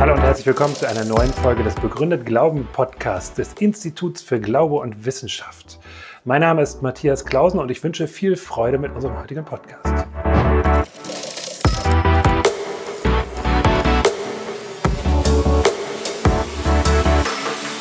[0.00, 4.40] Hallo und herzlich willkommen zu einer neuen Folge des Begründet Glauben Podcasts des Instituts für
[4.40, 5.78] Glaube und Wissenschaft.
[6.24, 10.06] Mein Name ist Matthias Klausen und ich wünsche viel Freude mit unserem heutigen Podcast.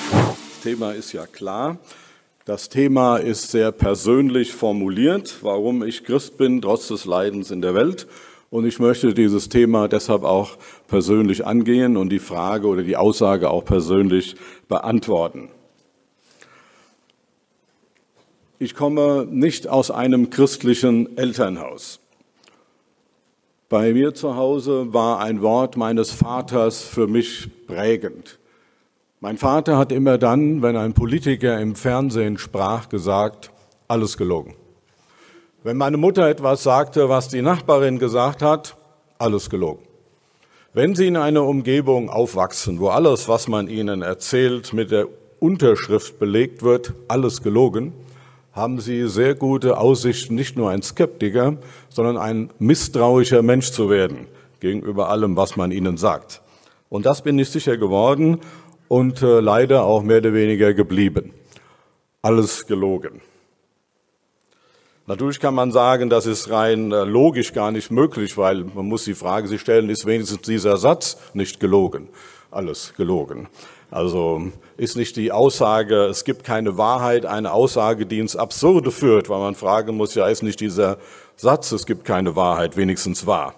[0.04, 1.78] Das Thema ist ja klar.
[2.44, 7.76] Das Thema ist sehr persönlich formuliert, warum ich Christ bin, trotz des Leidens in der
[7.76, 8.08] Welt.
[8.50, 13.50] Und ich möchte dieses Thema deshalb auch persönlich angehen und die Frage oder die Aussage
[13.50, 14.36] auch persönlich
[14.68, 15.50] beantworten.
[18.58, 22.00] Ich komme nicht aus einem christlichen Elternhaus.
[23.70, 28.40] Bei mir zu Hause war ein Wort meines Vaters für mich prägend.
[29.20, 33.52] Mein Vater hat immer dann, wenn ein Politiker im Fernsehen sprach, gesagt,
[33.88, 34.56] alles gelogen.
[35.62, 38.78] Wenn meine Mutter etwas sagte, was die Nachbarin gesagt hat,
[39.18, 39.84] alles gelogen.
[40.74, 45.08] Wenn Sie in einer Umgebung aufwachsen, wo alles, was man Ihnen erzählt, mit der
[45.40, 47.92] Unterschrift belegt wird, alles gelogen,
[48.54, 51.58] haben Sie sehr gute Aussichten, nicht nur ein Skeptiker,
[51.90, 54.28] sondern ein misstrauischer Mensch zu werden
[54.62, 56.42] gegenüber allem, was man Ihnen sagt.
[56.88, 58.40] Und das bin ich sicher geworden
[58.88, 61.34] und äh, leider auch mehr oder weniger geblieben.
[62.22, 63.20] Alles gelogen.
[65.10, 69.06] Natürlich kann man sagen, das ist rein äh, logisch gar nicht möglich, weil man muss
[69.06, 72.10] die Frage sich stellen, ist wenigstens dieser Satz nicht gelogen?
[72.52, 73.48] Alles gelogen.
[73.90, 79.30] Also ist nicht die Aussage, es gibt keine Wahrheit, eine Aussage, die ins Absurde führt,
[79.30, 81.00] weil man fragen muss, ja, ist nicht dieser
[81.36, 83.56] Satz, es gibt keine Wahrheit, wenigstens wahr.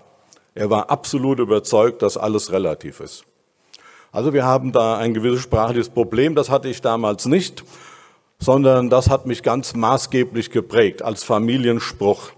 [0.56, 3.26] Er war absolut überzeugt, dass alles relativ ist.
[4.14, 7.66] Also wir haben da ein gewisses sprachliches Problem, das hatte ich damals nicht
[8.42, 12.31] sondern das hat mich ganz maßgeblich geprägt als Familienspruch.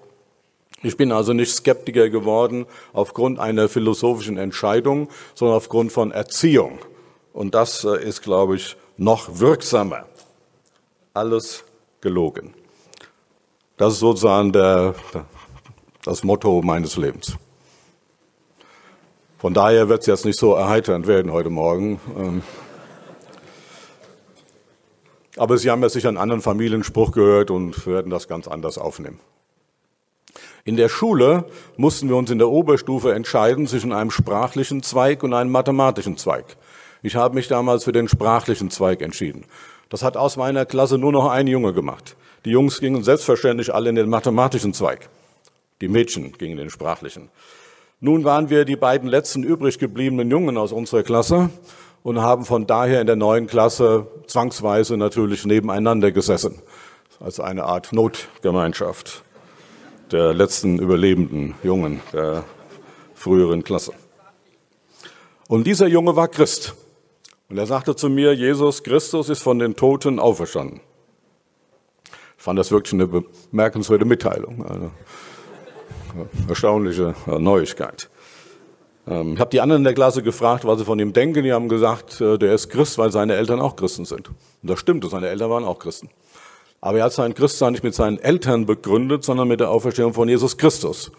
[0.84, 6.78] Ich bin also nicht Skeptiker geworden aufgrund einer philosophischen Entscheidung, sondern aufgrund von Erziehung.
[7.32, 10.06] Und das äh, ist, glaube ich, noch wirksamer.
[11.14, 11.64] Alles
[12.02, 12.54] gelogen.
[13.78, 14.96] Das ist sozusagen der,
[16.04, 17.38] das Motto meines Lebens.
[19.38, 22.44] Von daher wird es jetzt nicht so erheiternd werden heute Morgen.
[25.38, 29.20] Aber Sie haben ja sicher einen anderen Familienspruch gehört und werden das ganz anders aufnehmen.
[30.66, 31.46] In der Schule
[31.76, 36.46] mussten wir uns in der Oberstufe entscheiden zwischen einem sprachlichen Zweig und einem mathematischen Zweig.
[37.02, 39.46] Ich habe mich damals für den sprachlichen Zweig entschieden.
[39.90, 42.16] Das hat aus meiner Klasse nur noch ein Junge gemacht.
[42.46, 45.10] Die Jungs gingen selbstverständlich alle in den mathematischen Zweig.
[45.82, 47.30] Die Mädchen gingen in den sprachlichen.
[48.00, 51.50] Nun waren wir die beiden letzten übrig gebliebenen Jungen aus unserer Klasse
[52.04, 56.62] und haben von daher in der neuen Klasse zwangsweise natürlich nebeneinander gesessen,
[57.20, 59.24] als eine Art Notgemeinschaft
[60.12, 62.44] der letzten überlebenden Jungen der
[63.16, 63.94] früheren Klasse.
[65.48, 66.76] Und dieser Junge war Christ.
[67.50, 70.82] Und er sagte zu mir, Jesus Christus ist von den Toten auferstanden.
[72.38, 74.92] Ich fand das wirklich eine bemerkenswerte Mitteilung, eine
[76.48, 78.10] erstaunliche Neuigkeit.
[79.08, 81.44] Ähm, ich habe die anderen in der Klasse gefragt, was sie von ihm denken.
[81.44, 84.30] Die haben gesagt, äh, der ist Christ, weil seine Eltern auch Christen sind.
[84.30, 84.38] Und
[84.70, 86.10] das stimmt, seine Eltern waren auch Christen.
[86.82, 90.28] Aber er hat sein Christsein nicht mit seinen Eltern begründet, sondern mit der Auferstehung von
[90.28, 91.12] Jesus Christus.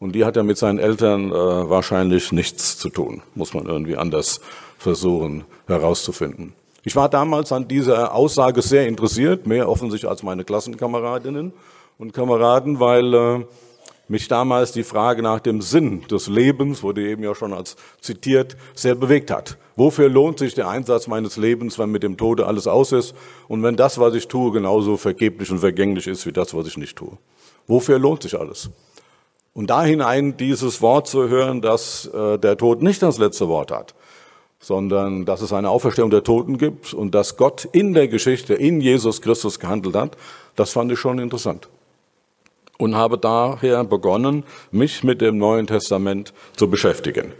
[0.00, 3.22] Und die hat er mit seinen Eltern äh, wahrscheinlich nichts zu tun.
[3.34, 4.40] Muss man irgendwie anders
[4.76, 6.52] versuchen herauszufinden.
[6.82, 11.52] Ich war damals an dieser Aussage sehr interessiert, mehr offensichtlich als meine Klassenkameradinnen
[11.96, 13.44] und Kameraden, weil äh,
[14.08, 18.56] mich damals die Frage nach dem Sinn des Lebens, wurde eben ja schon als zitiert,
[18.74, 19.56] sehr bewegt hat.
[19.76, 23.14] Wofür lohnt sich der Einsatz meines Lebens, wenn mit dem Tode alles aus ist
[23.48, 26.76] und wenn das, was ich tue, genauso vergeblich und vergänglich ist wie das, was ich
[26.76, 27.16] nicht tue?
[27.66, 28.70] Wofür lohnt sich alles?
[29.54, 33.70] Und da hinein dieses Wort zu hören, dass äh, der Tod nicht das letzte Wort
[33.70, 33.94] hat,
[34.58, 38.80] sondern dass es eine Auferstehung der Toten gibt und dass Gott in der Geschichte, in
[38.80, 40.16] Jesus Christus gehandelt hat,
[40.56, 41.68] das fand ich schon interessant
[42.78, 47.32] und habe daher begonnen, mich mit dem Neuen Testament zu beschäftigen.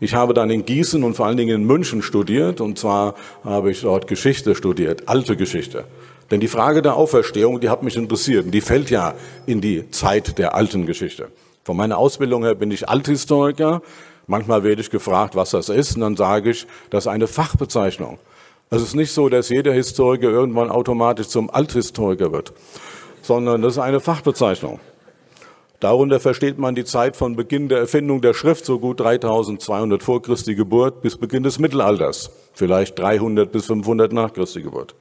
[0.00, 3.72] Ich habe dann in Gießen und vor allen Dingen in München studiert, und zwar habe
[3.72, 5.84] ich dort Geschichte studiert, alte Geschichte.
[6.30, 9.14] Denn die Frage der Auferstehung, die hat mich interessiert, und die fällt ja
[9.46, 11.28] in die Zeit der alten Geschichte.
[11.64, 13.82] Von meiner Ausbildung her bin ich Althistoriker.
[14.26, 18.18] Manchmal werde ich gefragt, was das ist, und dann sage ich, das ist eine Fachbezeichnung.
[18.70, 22.52] Es ist nicht so, dass jeder Historiker irgendwann automatisch zum Althistoriker wird
[23.28, 24.80] sondern das ist eine Fachbezeichnung.
[25.80, 30.22] Darunter versteht man die Zeit von Beginn der Erfindung der Schrift, so gut 3200 vor
[30.22, 34.94] Christi Geburt, bis Beginn des Mittelalters, vielleicht 300 bis 500 nach Christi Geburt.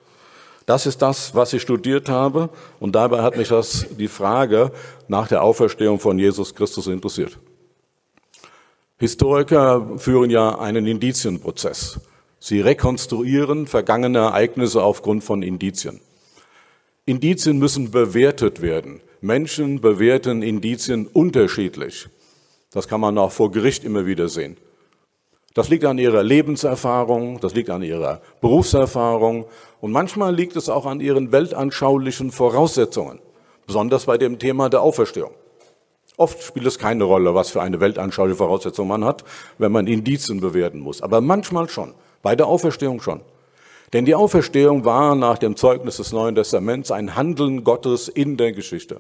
[0.65, 2.50] Das ist das, was ich studiert habe,
[2.81, 4.71] und dabei hat mich das, die Frage
[5.07, 7.39] nach der Auferstehung von Jesus Christus interessiert.
[8.97, 12.01] Historiker führen ja einen Indizienprozess.
[12.39, 16.01] Sie rekonstruieren vergangene Ereignisse aufgrund von Indizien.
[17.07, 19.00] Indizien müssen bewertet werden.
[19.21, 22.09] Menschen bewerten Indizien unterschiedlich.
[22.74, 24.57] Das kann man auch vor Gericht immer wieder sehen.
[25.54, 29.45] Das liegt an ihrer Lebenserfahrung, das liegt an ihrer Berufserfahrung
[29.80, 33.19] und manchmal liegt es auch an ihren weltanschaulichen Voraussetzungen,
[33.65, 35.31] besonders bei dem Thema der Auferstehung.
[36.18, 39.24] Oft spielt es keine Rolle, was für eine weltanschauliche Voraussetzung man hat,
[39.57, 41.01] wenn man Indizien bewerten muss.
[41.01, 43.21] Aber manchmal schon, bei der Auferstehung schon.
[43.94, 48.51] Denn die Auferstehung war nach dem Zeugnis des Neuen Testaments ein Handeln Gottes in der
[48.51, 49.00] Geschichte.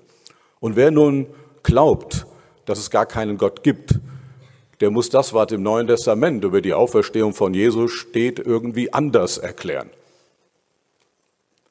[0.59, 1.27] Und wer nun
[1.63, 2.25] glaubt,
[2.65, 3.99] dass es gar keinen Gott gibt,
[4.79, 9.37] der muss das, was im Neuen Testament über die Auferstehung von Jesus steht, irgendwie anders
[9.37, 9.89] erklären.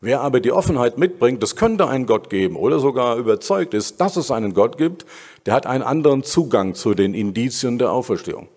[0.01, 4.17] Wer aber die Offenheit mitbringt, es könnte einen Gott geben oder sogar überzeugt ist, dass
[4.17, 5.07] es einen Gott gibt,
[5.47, 8.49] der hat einen anderen Zugang zu den Indizien der Auferstehung.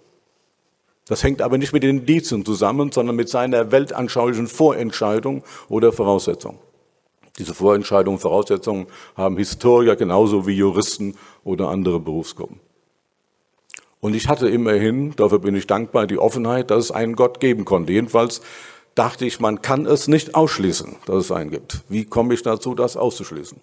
[1.09, 6.59] Das hängt aber nicht mit den Indizien zusammen, sondern mit seiner weltanschaulichen Vorentscheidung oder Voraussetzung.
[7.39, 8.85] Diese Vorentscheidungen und Voraussetzungen
[9.17, 12.59] haben Historiker genauso wie Juristen oder andere Berufsgruppen.
[14.01, 17.65] Und ich hatte immerhin, dafür bin ich dankbar, die Offenheit, dass es einen Gott geben
[17.65, 17.91] konnte.
[17.91, 18.41] Jedenfalls
[18.93, 21.81] dachte ich, man kann es nicht ausschließen, dass es einen gibt.
[21.89, 23.59] Wie komme ich dazu, das auszuschließen?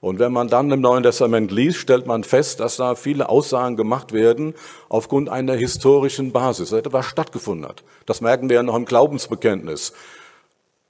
[0.00, 3.76] Und wenn man dann im Neuen Testament liest, stellt man fest, dass da viele Aussagen
[3.76, 4.54] gemacht werden
[4.88, 7.82] aufgrund einer historischen Basis, dass etwas stattgefunden hat.
[8.06, 9.92] Das merken wir ja noch im Glaubensbekenntnis.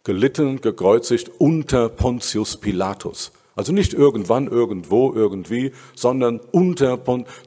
[0.04, 3.32] Gelitten, gekreuzigt unter Pontius Pilatus.
[3.56, 6.98] Also nicht irgendwann, irgendwo, irgendwie, sondern unter,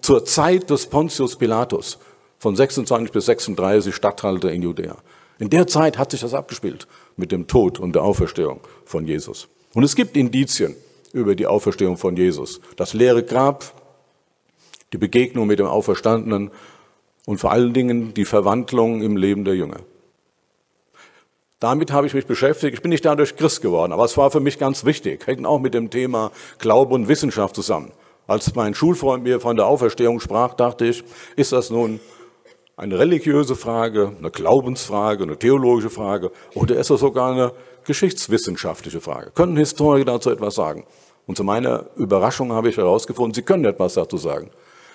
[0.02, 2.00] zur Zeit des Pontius Pilatus
[2.40, 4.98] von 26 bis 36 Statthalter in Judäa.
[5.38, 6.88] In der Zeit hat sich das abgespielt
[7.18, 9.48] mit dem Tod und der Auferstehung von Jesus.
[9.74, 10.76] Und es gibt Indizien
[11.14, 12.62] über die Auferstehung von Jesus.
[12.76, 13.74] Das leere Grab,
[14.94, 16.52] die Begegnung mit dem Auferstandenen
[17.26, 19.78] und vor allen Dingen die Verwandlung im Leben der Jünger.
[21.60, 22.74] Damit habe ich mich beschäftigt.
[22.74, 25.28] Ich bin nicht dadurch Christ geworden, aber es war für mich ganz wichtig.
[25.28, 27.92] Hängt auch mit dem Thema Glaube und Wissenschaft zusammen.
[28.26, 31.04] Als mein Schulfreund mir von der Auferstehung sprach, dachte ich,
[31.36, 32.00] ist das nun
[32.78, 37.52] eine religiöse Frage, eine Glaubensfrage, eine theologische Frage oder ist das sogar eine
[37.86, 39.32] geschichtswissenschaftliche Frage?
[39.32, 40.86] Können Historiker dazu etwas sagen?
[41.28, 44.50] Und zu meiner Überraschung habe ich herausgefunden, sie können etwas dazu sagen.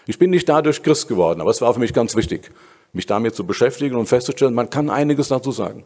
[0.06, 2.50] Ich bin nicht dadurch Christ geworden, aber es war für mich ganz wichtig,
[2.92, 5.84] mich damit zu beschäftigen und festzustellen, man kann einiges dazu sagen.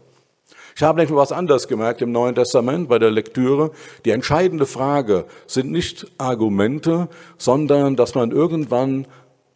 [0.77, 3.73] Ich habe nämlich was anderes gemerkt im Neuen Testament bei der Lektüre.
[4.05, 7.09] Die entscheidende Frage sind nicht Argumente,
[7.39, 9.07] sondern dass man irgendwann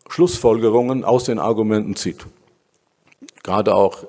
[0.09, 2.27] Schlussfolgerungen aus den Argumenten zieht.
[3.43, 4.05] Gerade auch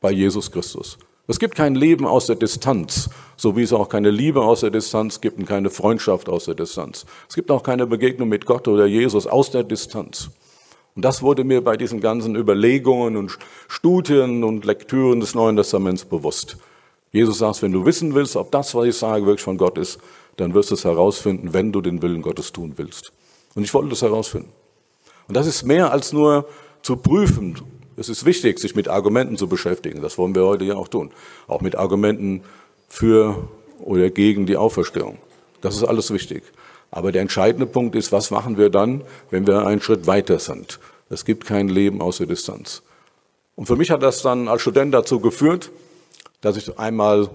[0.00, 0.98] bei Jesus Christus.
[1.26, 4.70] Es gibt kein Leben aus der Distanz, so wie es auch keine Liebe aus der
[4.70, 7.06] Distanz gibt und keine Freundschaft aus der Distanz.
[7.28, 10.28] Es gibt auch keine Begegnung mit Gott oder Jesus aus der Distanz.
[10.94, 13.38] Und das wurde mir bei diesen ganzen Überlegungen und
[13.68, 16.58] Studien und Lektüren des Neuen Testaments bewusst.
[17.10, 19.98] Jesus sagt, wenn du wissen willst, ob das, was ich sage, wirklich von Gott ist,
[20.36, 23.12] dann wirst du es herausfinden, wenn du den Willen Gottes tun willst.
[23.54, 24.52] Und ich wollte das herausfinden.
[25.26, 26.46] Und das ist mehr als nur
[26.82, 27.56] zu prüfen.
[27.96, 30.02] Es ist wichtig, sich mit Argumenten zu beschäftigen.
[30.02, 31.10] Das wollen wir heute ja auch tun.
[31.46, 32.42] Auch mit Argumenten
[32.88, 33.48] für
[33.80, 35.18] oder gegen die Auferstehung.
[35.60, 36.42] Das ist alles wichtig.
[36.90, 40.78] Aber der entscheidende Punkt ist, was machen wir dann, wenn wir einen Schritt weiter sind?
[41.10, 42.82] Es gibt kein Leben außer Distanz.
[43.56, 45.70] Und für mich hat das dann als Student dazu geführt,
[46.40, 47.30] dass ich einmal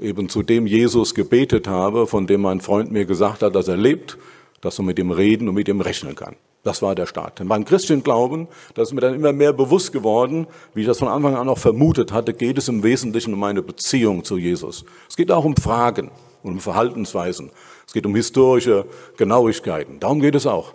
[0.00, 3.76] eben zu dem Jesus gebetet habe, von dem mein Freund mir gesagt hat, dass er
[3.76, 4.18] lebt,
[4.60, 6.36] dass man mit ihm reden und mit ihm rechnen kann.
[6.64, 7.38] Das war der Start.
[7.38, 11.08] Denn beim Christenglauben, das ist mir dann immer mehr bewusst geworden, wie ich das von
[11.08, 14.84] Anfang an auch vermutet hatte, geht es im Wesentlichen um eine Beziehung zu Jesus.
[15.08, 16.10] Es geht auch um Fragen
[16.42, 17.50] und um Verhaltensweisen.
[17.86, 18.86] Es geht um historische
[19.16, 20.00] Genauigkeiten.
[20.00, 20.74] Darum geht es auch.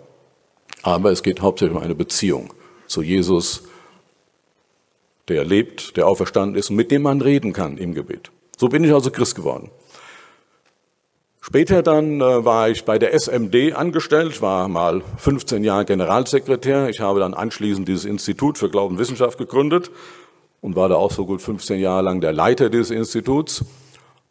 [0.82, 2.52] Aber es geht hauptsächlich um eine Beziehung
[2.86, 3.64] zu Jesus,
[5.28, 8.30] der lebt, der auferstanden ist und mit dem man reden kann im Gebet.
[8.58, 9.70] So bin ich also Christ geworden.
[11.46, 16.88] Später dann äh, war ich bei der SMD angestellt, war mal 15 Jahre Generalsekretär.
[16.88, 19.90] Ich habe dann anschließend dieses Institut für Glauben und Wissenschaft gegründet
[20.62, 23.62] und war da auch so gut 15 Jahre lang der Leiter dieses Instituts.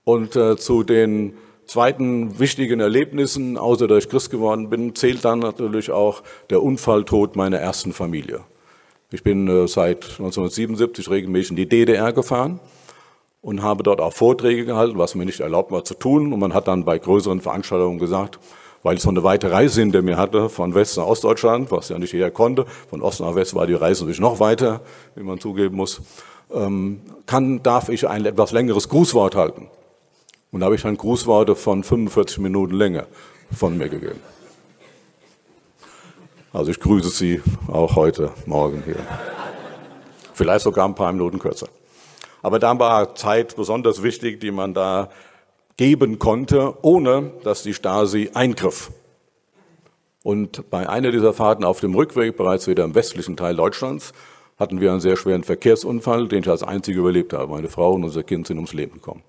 [0.04, 1.36] Und äh, zu den
[1.68, 7.36] zweiten wichtigen Erlebnissen, außer dass ich Christ geworden bin, zählt dann natürlich auch der Unfalltod
[7.36, 8.40] meiner ersten Familie.
[9.12, 12.60] Ich bin äh, seit 1977 regelmäßig in die DDR gefahren
[13.44, 16.34] und habe dort auch Vorträge gehalten, was mir nicht erlaubt war zu tun.
[16.34, 18.40] Und man hat dann bei größeren Veranstaltungen gesagt,
[18.84, 22.00] weil ich so eine weite Reise hinter mir hatte, von West nach Ostdeutschland, was ja
[22.00, 24.82] nicht jeder konnte, von Ost nach West war die Reise natürlich noch weiter,
[25.16, 26.02] wie man zugeben muss,
[26.54, 29.68] ähm, kann, darf ich ein etwas längeres Grußwort halten.
[30.52, 33.08] Und da habe ich dann Grußworte von 45 Minuten Länge
[33.52, 34.22] von mir gegeben.
[36.54, 38.96] Also ich grüße Sie auch heute Morgen hier.
[40.34, 41.68] Vielleicht sogar ein paar Minuten kürzer.
[42.44, 45.10] Aber da war Zeit besonders wichtig, die man da
[45.78, 48.92] geben konnte, ohne dass die Stasi eingriff.
[50.24, 54.14] Und bei einer dieser Fahrten auf dem Rückweg, bereits wieder im westlichen Teil Deutschlands,
[54.60, 57.52] hatten wir einen sehr schweren Verkehrsunfall, den ich als einzige überlebt habe.
[57.52, 59.24] Meine Frau und unser Kind sind ums Leben gekommen.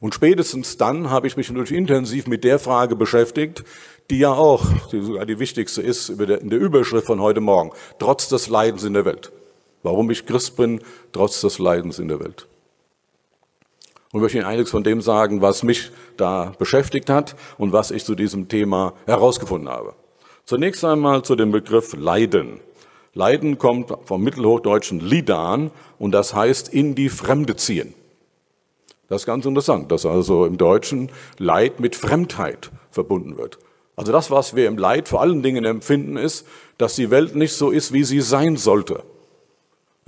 [0.00, 3.64] Und spätestens dann habe ich mich natürlich intensiv mit der Frage beschäftigt,
[4.10, 8.28] die ja auch die sogar die wichtigste ist in der Überschrift von heute Morgen, trotz
[8.28, 9.32] des Leidens in der Welt.
[9.82, 10.80] Warum ich Christ bin,
[11.12, 12.46] trotz des Leidens in der Welt.
[14.12, 18.04] Und möchte Ihnen einiges von dem sagen, was mich da beschäftigt hat und was ich
[18.04, 19.94] zu diesem Thema herausgefunden habe.
[20.44, 22.60] Zunächst einmal zu dem Begriff Leiden.
[23.12, 27.94] Leiden kommt vom mittelhochdeutschen Lidan und das heißt in die Fremde ziehen.
[29.08, 33.58] Das ist ganz interessant, dass also im Deutschen Leid mit Fremdheit verbunden wird.
[33.96, 36.46] Also das, was wir im Leid vor allen Dingen empfinden, ist,
[36.78, 39.02] dass die Welt nicht so ist, wie sie sein sollte.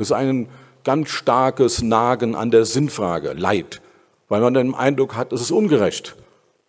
[0.01, 0.49] Das ist ein
[0.83, 3.83] ganz starkes Nagen an der Sinnfrage, Leid,
[4.31, 6.17] weil man den Eindruck hat, es ist ungerecht,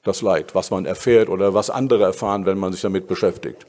[0.04, 3.66] das Leid, was man erfährt oder was andere erfahren, wenn man sich damit beschäftigt.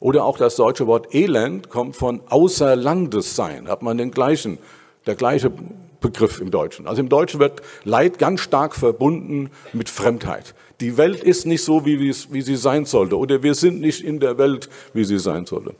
[0.00, 4.56] Oder auch das deutsche Wort Elend kommt von Außerlandes sein, hat man den gleichen,
[5.04, 5.52] der gleiche
[6.00, 6.86] Begriff im Deutschen.
[6.86, 10.54] Also im Deutschen wird Leid ganz stark verbunden mit Fremdheit.
[10.80, 14.18] Die Welt ist nicht so, wie, wie sie sein sollte, oder wir sind nicht in
[14.18, 15.74] der Welt, wie sie sein sollte.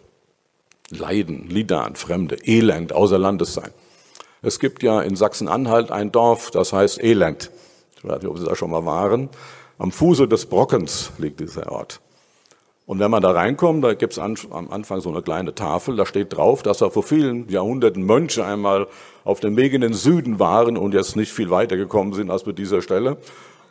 [0.91, 3.71] Leiden, Lidan, Fremde, Elend, außer Landes sein.
[4.43, 7.51] Es gibt ja in Sachsen-Anhalt ein Dorf, das heißt Elend.
[7.97, 9.29] Ich weiß nicht, ob Sie da schon mal waren.
[9.79, 12.01] Am Fuße des Brockens liegt dieser Ort.
[12.87, 14.37] Und wenn man da reinkommt, da gibt es am
[14.71, 18.87] Anfang so eine kleine Tafel, da steht drauf, dass da vor vielen Jahrhunderten Mönche einmal
[19.25, 22.45] auf dem Weg in den Süden waren und jetzt nicht viel weiter gekommen sind als
[22.45, 23.19] bei dieser Stelle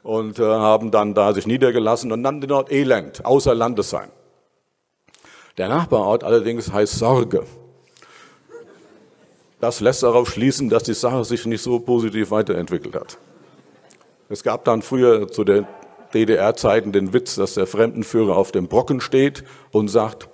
[0.03, 4.09] und äh, haben dann da sich niedergelassen und nannten den Ort Elend, außer Landes sein.
[5.57, 7.43] Der Nachbarort allerdings heißt Sorge.
[9.59, 13.17] Das lässt darauf schließen, dass die Sache sich nicht so positiv weiterentwickelt hat.
[14.29, 15.65] Es gab dann früher zu den
[16.13, 20.29] DDR-Zeiten den Witz, dass der Fremdenführer auf dem Brocken steht und sagt,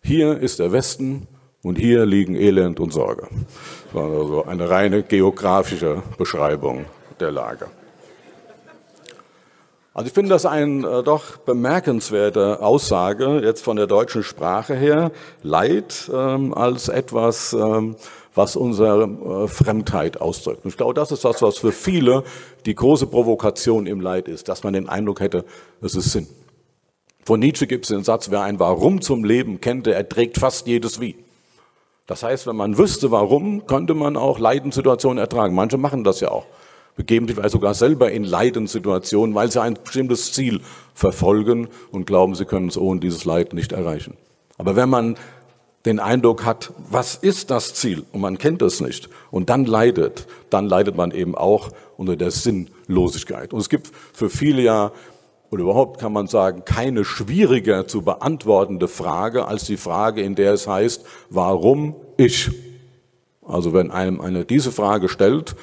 [0.00, 1.26] hier ist der Westen
[1.62, 3.28] und hier liegen Elend und Sorge.
[3.86, 6.84] Das war also eine reine geografische Beschreibung
[7.18, 7.66] der Lage.
[9.96, 15.12] Also ich finde das eine äh, doch bemerkenswerte Aussage jetzt von der deutschen Sprache her,
[15.44, 17.94] Leid ähm, als etwas, ähm,
[18.34, 20.64] was unsere äh, Fremdheit ausdrückt.
[20.64, 22.24] Und ich glaube, das ist das, was für viele
[22.66, 25.44] die große Provokation im Leid ist, dass man den Eindruck hätte,
[25.80, 26.26] es ist Sinn.
[27.24, 30.66] Von Nietzsche gibt es den Satz, wer ein Warum zum Leben kennt, der erträgt fast
[30.66, 31.14] jedes Wie.
[32.08, 35.54] Das heißt, wenn man wüsste, warum, könnte man auch Leidenssituationen ertragen.
[35.54, 36.46] Manche machen das ja auch
[36.96, 40.60] begeben sich sogar selber in Leidenssituationen, weil sie ein bestimmtes Ziel
[40.94, 44.16] verfolgen und glauben, sie können es ohne dieses Leid nicht erreichen.
[44.58, 45.16] Aber wenn man
[45.84, 48.04] den Eindruck hat, was ist das Ziel?
[48.12, 49.10] Und man kennt es nicht.
[49.30, 53.52] Und dann leidet, dann leidet man eben auch unter der Sinnlosigkeit.
[53.52, 54.92] Und es gibt für viele ja,
[55.50, 60.54] oder überhaupt kann man sagen, keine schwieriger zu beantwortende Frage als die Frage, in der
[60.54, 62.50] es heißt, warum ich?
[63.46, 65.54] Also wenn einem eine diese Frage stellt,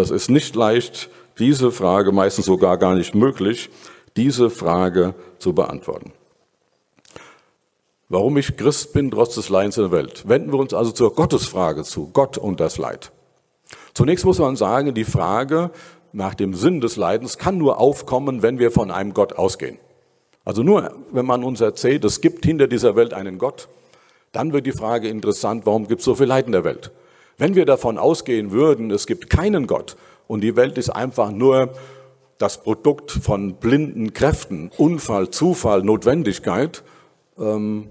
[0.00, 3.70] es ist nicht leicht, diese Frage, meistens sogar gar nicht möglich,
[4.16, 6.12] diese Frage zu beantworten.
[8.08, 10.28] Warum ich Christ bin, trotz des Leidens in der Welt.
[10.28, 13.10] Wenden wir uns also zur Gottesfrage zu, Gott und das Leid.
[13.94, 15.70] Zunächst muss man sagen, die Frage
[16.12, 19.78] nach dem Sinn des Leidens kann nur aufkommen, wenn wir von einem Gott ausgehen.
[20.44, 23.68] Also nur, wenn man uns erzählt, es gibt hinter dieser Welt einen Gott,
[24.32, 26.90] dann wird die Frage interessant, warum gibt es so viel Leid in der Welt?
[27.42, 29.96] Wenn wir davon ausgehen würden, es gibt keinen Gott
[30.28, 31.72] und die Welt ist einfach nur
[32.38, 36.84] das Produkt von blinden Kräften, Unfall, Zufall, Notwendigkeit,
[37.36, 37.88] ähm,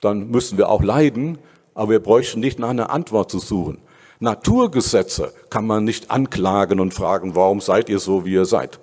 [0.00, 1.38] dann müssten wir auch leiden,
[1.72, 3.78] aber wir bräuchten nicht nach einer Antwort zu suchen.
[4.18, 8.80] Naturgesetze kann man nicht anklagen und fragen, warum seid ihr so, wie ihr seid.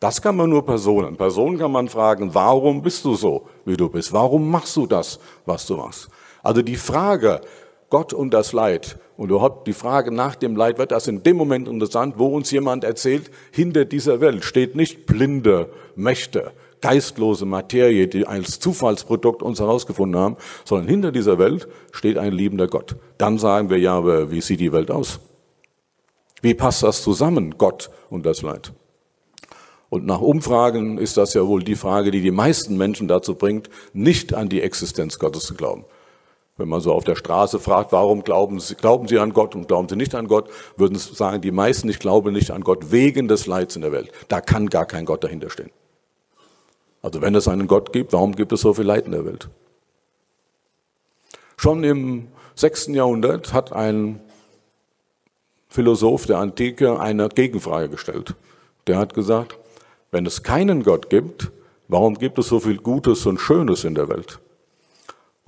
[0.00, 1.18] Das kann man nur Personen.
[1.18, 4.14] Personen kann man fragen, warum bist du so, wie du bist?
[4.14, 6.08] Warum machst du das, was du machst?
[6.42, 7.42] Also die Frage,
[7.90, 8.98] Gott und das Leid.
[9.16, 12.50] Und überhaupt die Frage nach dem Leid wird das in dem Moment interessant, wo uns
[12.50, 19.58] jemand erzählt, hinter dieser Welt steht nicht blinde Mächte, geistlose Materie, die als Zufallsprodukt uns
[19.58, 22.96] herausgefunden haben, sondern hinter dieser Welt steht ein liebender Gott.
[23.16, 25.20] Dann sagen wir ja, aber wie sieht die Welt aus?
[26.40, 28.72] Wie passt das zusammen, Gott und das Leid?
[29.90, 33.70] Und nach Umfragen ist das ja wohl die Frage, die die meisten Menschen dazu bringt,
[33.92, 35.86] nicht an die Existenz Gottes zu glauben.
[36.58, 39.68] Wenn man so auf der Straße fragt, warum glauben Sie, glauben Sie an Gott und
[39.68, 42.90] glauben Sie nicht an Gott, würden Sie sagen, die meisten, ich glaube nicht an Gott
[42.90, 44.10] wegen des Leids in der Welt.
[44.26, 45.70] Da kann gar kein Gott dahinter stehen.
[47.00, 49.48] Also wenn es einen Gott gibt, warum gibt es so viel Leid in der Welt?
[51.56, 54.20] Schon im sechsten Jahrhundert hat ein
[55.68, 58.34] Philosoph der Antike eine Gegenfrage gestellt.
[58.88, 59.56] Der hat gesagt,
[60.10, 61.52] wenn es keinen Gott gibt,
[61.86, 64.40] warum gibt es so viel Gutes und Schönes in der Welt?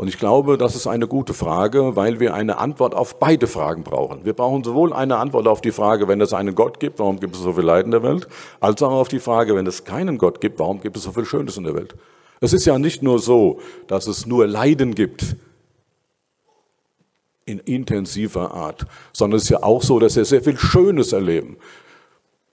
[0.01, 3.85] Und ich glaube, das ist eine gute Frage, weil wir eine Antwort auf beide Fragen
[3.85, 4.25] brauchen.
[4.25, 7.37] Wir brauchen sowohl eine Antwort auf die Frage, wenn es einen Gott gibt, warum gibt
[7.37, 8.27] es so viel Leid in der Welt,
[8.61, 11.27] als auch auf die Frage, wenn es keinen Gott gibt, warum gibt es so viel
[11.27, 11.97] Schönes in der Welt.
[12.41, 15.37] Es ist ja nicht nur so, dass es nur Leiden gibt
[17.45, 21.59] in intensiver Art, sondern es ist ja auch so, dass wir sehr viel Schönes erleben.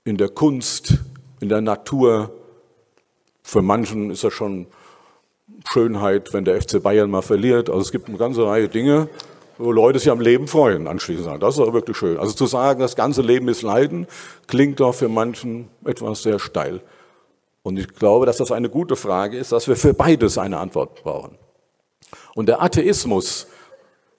[0.04, 0.96] In der Kunst,
[1.39, 2.30] in der Natur.
[3.42, 4.68] Für manchen ist das schon
[5.70, 7.70] Schönheit, wenn der FC Bayern mal verliert.
[7.70, 9.10] Also es gibt eine ganze Reihe Dinge,
[9.58, 11.42] wo Leute sich am Leben freuen, anschließend.
[11.42, 12.18] Das ist auch wirklich schön.
[12.18, 14.08] Also zu sagen, das ganze Leben ist Leiden,
[14.48, 16.82] klingt doch für manchen etwas sehr steil.
[17.64, 21.04] Und ich glaube, dass das eine gute Frage ist, dass wir für beides eine Antwort
[21.04, 21.38] brauchen.
[22.36, 23.48] Und der Atheismus,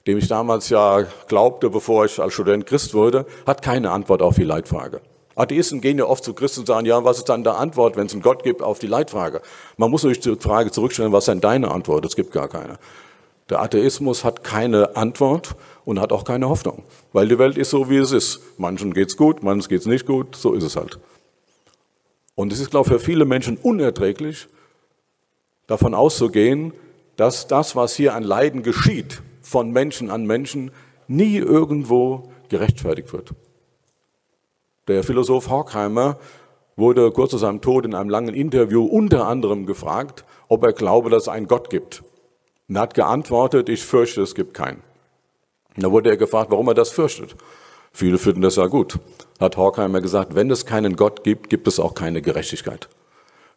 [0.07, 4.35] dem ich damals ja glaubte, bevor ich als Student Christ wurde, hat keine Antwort auf
[4.35, 5.01] die Leitfrage.
[5.39, 8.07] Atheisten gehen ja oft zu Christen und sagen, ja, was ist dann der Antwort, wenn
[8.07, 9.41] es einen Gott gibt, auf die Leitfrage?
[9.77, 12.05] Man muss sich die Frage zurückstellen, was ist denn deine Antwort?
[12.05, 12.79] Es gibt gar keine.
[13.49, 15.55] Der Atheismus hat keine Antwort
[15.85, 18.41] und hat auch keine Hoffnung, weil die Welt ist so, wie es ist.
[18.59, 20.99] Manchen geht's gut, manchen geht's nicht gut, so ist es halt.
[22.35, 24.49] Und es ist, glaube ich, für viele Menschen unerträglich,
[25.69, 26.73] davon auszugehen,
[27.17, 30.73] dass das, was hier an Leiden geschieht, von Menschen an Menschen,
[31.07, 33.35] nie irgendwo gerechtfertigt wird.
[34.89, 36.19] Der Philosoph Horkheimer
[36.77, 41.11] wurde kurz vor seinem Tod in einem langen Interview unter anderem gefragt, ob er glaube,
[41.11, 42.03] dass es einen Gott gibt.
[42.69, 44.83] Und er hat geantwortet, ich fürchte, es gibt keinen.
[45.77, 47.37] Und da wurde er gefragt, warum er das fürchtet.
[47.93, 48.99] Viele finden das ja gut.
[49.39, 52.89] Hat Horkheimer gesagt, wenn es keinen Gott gibt, gibt es auch keine Gerechtigkeit.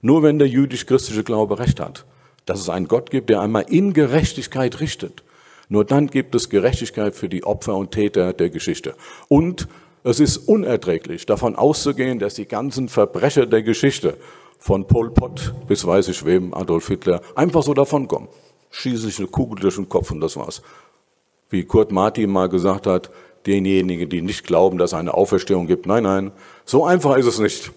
[0.01, 2.05] Nur wenn der jüdisch-christliche Glaube recht hat,
[2.45, 5.23] dass es einen Gott gibt, der einmal in Gerechtigkeit richtet,
[5.69, 8.95] nur dann gibt es Gerechtigkeit für die Opfer und Täter der Geschichte.
[9.29, 9.69] Und
[10.03, 14.17] es ist unerträglich, davon auszugehen, dass die ganzen Verbrecher der Geschichte,
[14.61, 18.27] von Pol Pot bis weiß ich wem, Adolf Hitler, einfach so davon kommen.
[18.69, 20.61] Schieße sich eine Kugel durch den Kopf und das war's.
[21.49, 23.09] Wie Kurt Martin mal gesagt hat,
[23.45, 25.87] denjenigen, die nicht glauben, dass es eine Auferstehung gibt.
[25.87, 26.31] Nein, nein,
[26.63, 27.71] so einfach ist es nicht.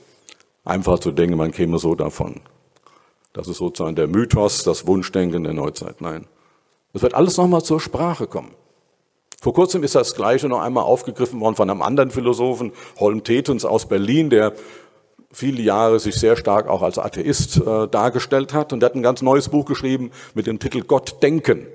[0.64, 2.40] Einfach zu denken, man käme so davon.
[3.32, 6.00] Das ist sozusagen der Mythos, das Wunschdenken der Neuzeit.
[6.00, 6.26] Nein.
[6.92, 8.52] Es wird alles nochmal zur Sprache kommen.
[9.44, 13.66] Vor kurzem ist das Gleiche noch einmal aufgegriffen worden von einem anderen Philosophen, Holm Tetens
[13.66, 14.54] aus Berlin, der
[15.30, 18.72] viele Jahre sich sehr stark auch als Atheist äh, dargestellt hat.
[18.72, 21.66] Und der hat ein ganz neues Buch geschrieben mit dem Titel Gott denken.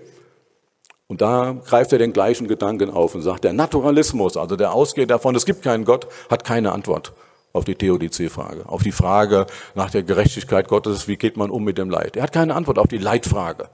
[1.06, 5.12] Und da greift er den gleichen Gedanken auf und sagt, der Naturalismus, also der ausgeht
[5.12, 7.14] davon, es gibt keinen Gott, hat keine Antwort
[7.54, 11.78] auf die Theodizee-Frage, auf die Frage nach der Gerechtigkeit Gottes, wie geht man um mit
[11.78, 12.18] dem Leid.
[12.18, 13.70] Er hat keine Antwort auf die Leitfrage.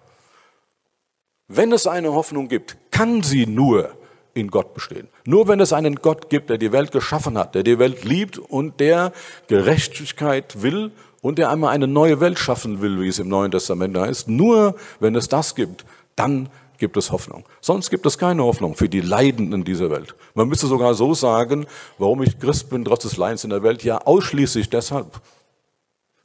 [1.47, 3.91] Wenn es eine Hoffnung gibt, kann sie nur
[4.33, 5.07] in Gott bestehen.
[5.25, 8.37] Nur wenn es einen Gott gibt, der die Welt geschaffen hat, der die Welt liebt
[8.37, 9.13] und der
[9.47, 13.97] Gerechtigkeit will und der einmal eine neue Welt schaffen will, wie es im Neuen Testament
[13.97, 17.45] heißt, nur wenn es das gibt, dann gibt es Hoffnung.
[17.61, 20.15] Sonst gibt es keine Hoffnung für die Leidenden dieser Welt.
[20.33, 21.65] Man müsste sogar so sagen,
[21.97, 25.21] warum ich Christ bin, trotz des Leidens in der Welt, ja ausschließlich deshalb.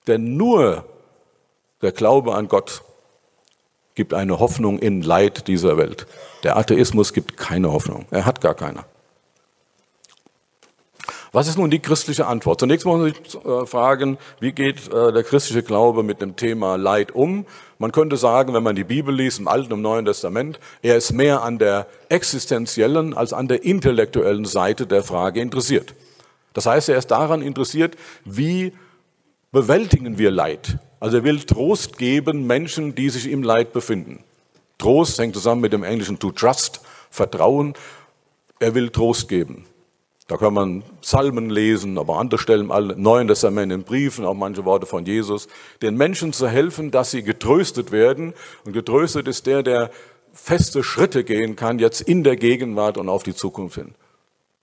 [0.07, 0.85] Denn nur
[1.83, 2.83] der Glaube an Gott
[3.95, 6.07] gibt eine Hoffnung in Leid dieser Welt.
[6.43, 8.07] Der Atheismus gibt keine Hoffnung.
[8.11, 8.85] Er hat gar keine.
[11.33, 12.59] Was ist nun die christliche Antwort?
[12.59, 16.77] Zunächst muss man sich äh, fragen, wie geht äh, der christliche Glaube mit dem Thema
[16.77, 17.47] Leid um?
[17.79, 21.13] Man könnte sagen, wenn man die Bibel liest, im Alten und Neuen Testament, er ist
[21.13, 25.95] mehr an der existenziellen als an der intellektuellen Seite der Frage interessiert.
[26.53, 28.73] Das heißt, er ist daran interessiert, wie
[29.53, 30.79] bewältigen wir Leid?
[31.01, 34.23] Also er will Trost geben Menschen, die sich im Leid befinden.
[34.79, 37.75] Trost hängt zusammen mit dem englischen to trust, Vertrauen.
[38.61, 39.65] Er will Trost geben.
[40.29, 44.65] Da kann man Psalmen lesen, aber andere Stellen im Neuen Testament in Briefen, auch manche
[44.65, 45.49] Worte von Jesus,
[45.83, 48.33] den Menschen zu helfen, dass sie getröstet werden.
[48.65, 49.91] Und getröstet ist der, der
[50.33, 53.95] feste Schritte gehen kann, jetzt in der Gegenwart und auf die Zukunft hin.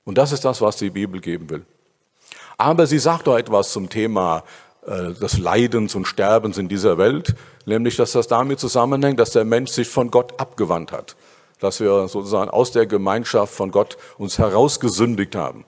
[0.06, 1.66] Und das ist das, was die Bibel geben will.
[2.56, 4.44] Aber sie sagt doch etwas zum Thema
[4.88, 9.72] des Leidens und Sterbens in dieser Welt, nämlich dass das damit zusammenhängt, dass der Mensch
[9.72, 11.16] sich von Gott abgewandt hat,
[11.60, 15.66] dass wir sozusagen aus der Gemeinschaft von Gott uns herausgesündigt haben.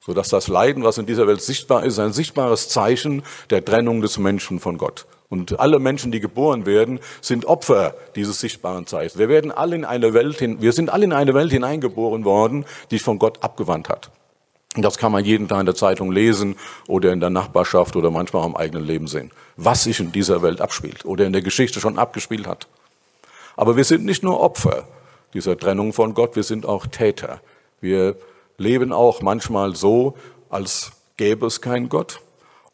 [0.00, 4.18] Sodass das Leiden, was in dieser Welt sichtbar ist, ein sichtbares Zeichen der Trennung des
[4.18, 5.06] Menschen von Gott.
[5.28, 9.18] Und alle Menschen, die geboren werden, sind Opfer dieses sichtbaren Zeichens.
[9.18, 12.64] Wir werden alle in eine Welt hin, wir sind alle in eine Welt hineingeboren worden,
[12.90, 14.10] die sich von Gott abgewandt hat.
[14.76, 18.42] Das kann man jeden Tag in der Zeitung lesen oder in der Nachbarschaft oder manchmal
[18.42, 21.80] auch im eigenen Leben sehen, was sich in dieser Welt abspielt oder in der Geschichte
[21.80, 22.66] schon abgespielt hat.
[23.56, 24.86] Aber wir sind nicht nur Opfer
[25.32, 27.40] dieser Trennung von Gott, wir sind auch Täter.
[27.80, 28.16] Wir
[28.58, 30.14] leben auch manchmal so,
[30.50, 32.20] als gäbe es keinen Gott.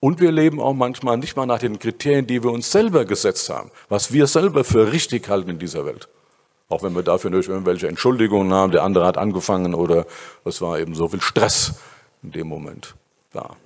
[0.00, 3.48] Und wir leben auch manchmal nicht mal nach den Kriterien, die wir uns selber gesetzt
[3.48, 6.08] haben, was wir selber für richtig halten in dieser Welt.
[6.68, 10.06] Auch wenn wir dafür nicht irgendwelche Entschuldigungen haben, der andere hat angefangen oder
[10.44, 11.74] es war eben so viel Stress
[12.22, 12.94] in dem Moment
[13.32, 13.56] da.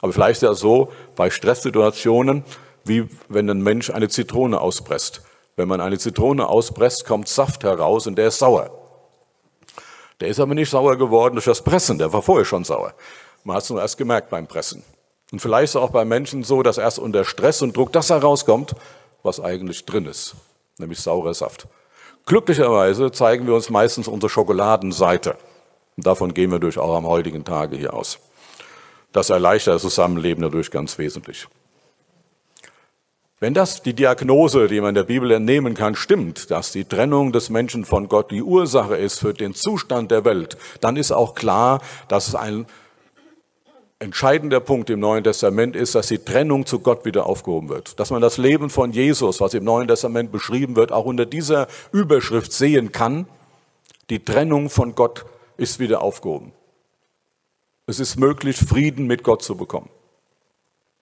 [0.00, 2.44] Aber vielleicht ist ja so bei Stresssituationen,
[2.84, 5.22] wie wenn ein Mensch eine Zitrone auspresst.
[5.56, 8.70] Wenn man eine Zitrone auspresst, kommt Saft heraus und der ist sauer.
[10.20, 12.94] Der ist aber nicht sauer geworden durch das Pressen, der war vorher schon sauer.
[13.44, 14.82] Man hat es nur erst gemerkt beim Pressen.
[15.32, 18.74] Und vielleicht ist auch bei Menschen so, dass erst unter Stress und Druck das herauskommt,
[19.22, 20.34] was eigentlich drin ist,
[20.78, 21.68] nämlich saurer Saft.
[22.26, 25.36] Glücklicherweise zeigen wir uns meistens unsere Schokoladenseite.
[26.00, 28.20] Und davon gehen wir durch auch am heutigen Tage hier aus.
[29.12, 31.46] Das erleichtert das Zusammenleben dadurch ganz wesentlich.
[33.38, 37.32] Wenn das die Diagnose, die man in der Bibel entnehmen kann, stimmt, dass die Trennung
[37.32, 41.34] des Menschen von Gott die Ursache ist für den Zustand der Welt, dann ist auch
[41.34, 42.64] klar, dass es ein
[43.98, 48.00] entscheidender Punkt im Neuen Testament ist, dass die Trennung zu Gott wieder aufgehoben wird.
[48.00, 51.68] Dass man das Leben von Jesus, was im Neuen Testament beschrieben wird, auch unter dieser
[51.92, 53.26] Überschrift sehen kann.
[54.08, 55.26] Die Trennung von Gott
[55.60, 56.52] ist wieder aufgehoben.
[57.86, 59.90] Es ist möglich, Frieden mit Gott zu bekommen.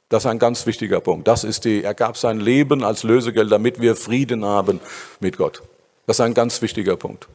[0.09, 1.29] Das ist ein ganz wichtiger Punkt.
[1.29, 4.81] Das ist die, er gab sein Leben als Lösegeld, damit wir Frieden haben
[5.21, 5.63] mit Gott.
[6.07, 7.29] Das ist ein ganz wichtiger Punkt.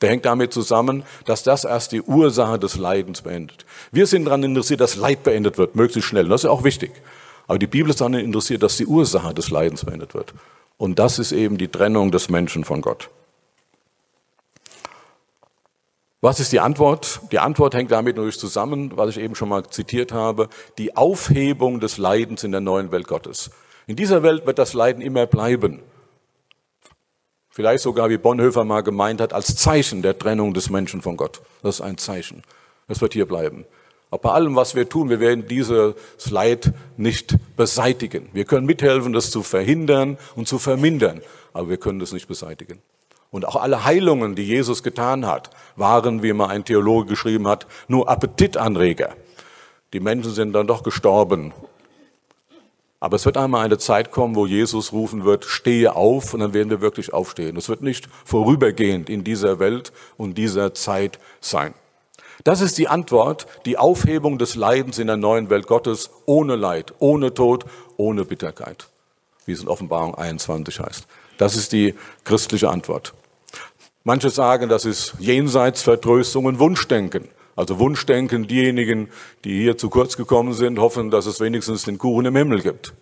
[0.00, 3.66] Der hängt damit zusammen, dass das erst die Ursache des Leidens beendet.
[3.92, 6.28] Wir sind daran interessiert, dass Leid beendet wird, möglichst schnell.
[6.28, 6.92] Das ist auch wichtig.
[7.46, 10.32] Aber die Bibel ist daran interessiert, dass die Ursache des Leidens beendet wird.
[10.78, 13.10] Und das ist eben die Trennung des Menschen von Gott.
[16.24, 17.20] Was ist die Antwort?
[17.32, 21.80] Die Antwort hängt damit natürlich zusammen, was ich eben schon mal zitiert habe, die Aufhebung
[21.80, 23.50] des Leidens in der neuen Welt Gottes.
[23.86, 25.82] In dieser Welt wird das Leiden immer bleiben.
[27.50, 31.42] Vielleicht sogar, wie Bonhoeffer mal gemeint hat, als Zeichen der Trennung des Menschen von Gott.
[31.62, 32.40] Das ist ein Zeichen.
[32.88, 33.66] Das wird hier bleiben.
[34.10, 35.94] Aber bei allem, was wir tun, wir werden dieses
[36.30, 38.30] Leid nicht beseitigen.
[38.32, 41.20] Wir können mithelfen, das zu verhindern und zu vermindern,
[41.52, 42.80] aber wir können das nicht beseitigen.
[43.34, 47.66] Und auch alle Heilungen, die Jesus getan hat, waren, wie mal ein Theologe geschrieben hat,
[47.88, 49.16] nur Appetitanreger.
[49.92, 51.52] Die Menschen sind dann doch gestorben.
[53.00, 56.54] Aber es wird einmal eine Zeit kommen, wo Jesus rufen wird, stehe auf, und dann
[56.54, 57.56] werden wir wirklich aufstehen.
[57.56, 61.74] Es wird nicht vorübergehend in dieser Welt und dieser Zeit sein.
[62.44, 66.94] Das ist die Antwort, die Aufhebung des Leidens in der neuen Welt Gottes ohne Leid,
[67.00, 67.64] ohne Tod,
[67.96, 68.86] ohne Bitterkeit,
[69.44, 71.08] wie es in Offenbarung 21 heißt.
[71.36, 73.12] Das ist die christliche Antwort.
[74.06, 77.28] Manche sagen, das ist Jenseitsvertröstung und Wunschdenken.
[77.56, 79.08] Also Wunschdenken, diejenigen,
[79.44, 82.92] die hier zu kurz gekommen sind, hoffen, dass es wenigstens den Kuchen im Himmel gibt.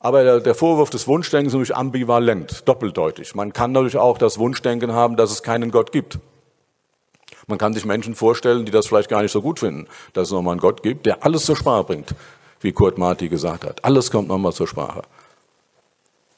[0.00, 3.36] Aber der Vorwurf des Wunschdenkens ist nämlich ambivalent, doppeldeutig.
[3.36, 6.18] Man kann natürlich auch das Wunschdenken haben, dass es keinen Gott gibt.
[7.46, 10.32] Man kann sich Menschen vorstellen, die das vielleicht gar nicht so gut finden, dass es
[10.32, 12.14] nochmal einen Gott gibt, der alles zur Sprache bringt,
[12.60, 13.84] wie Kurt Marti gesagt hat.
[13.84, 15.02] Alles kommt nochmal zur Sprache.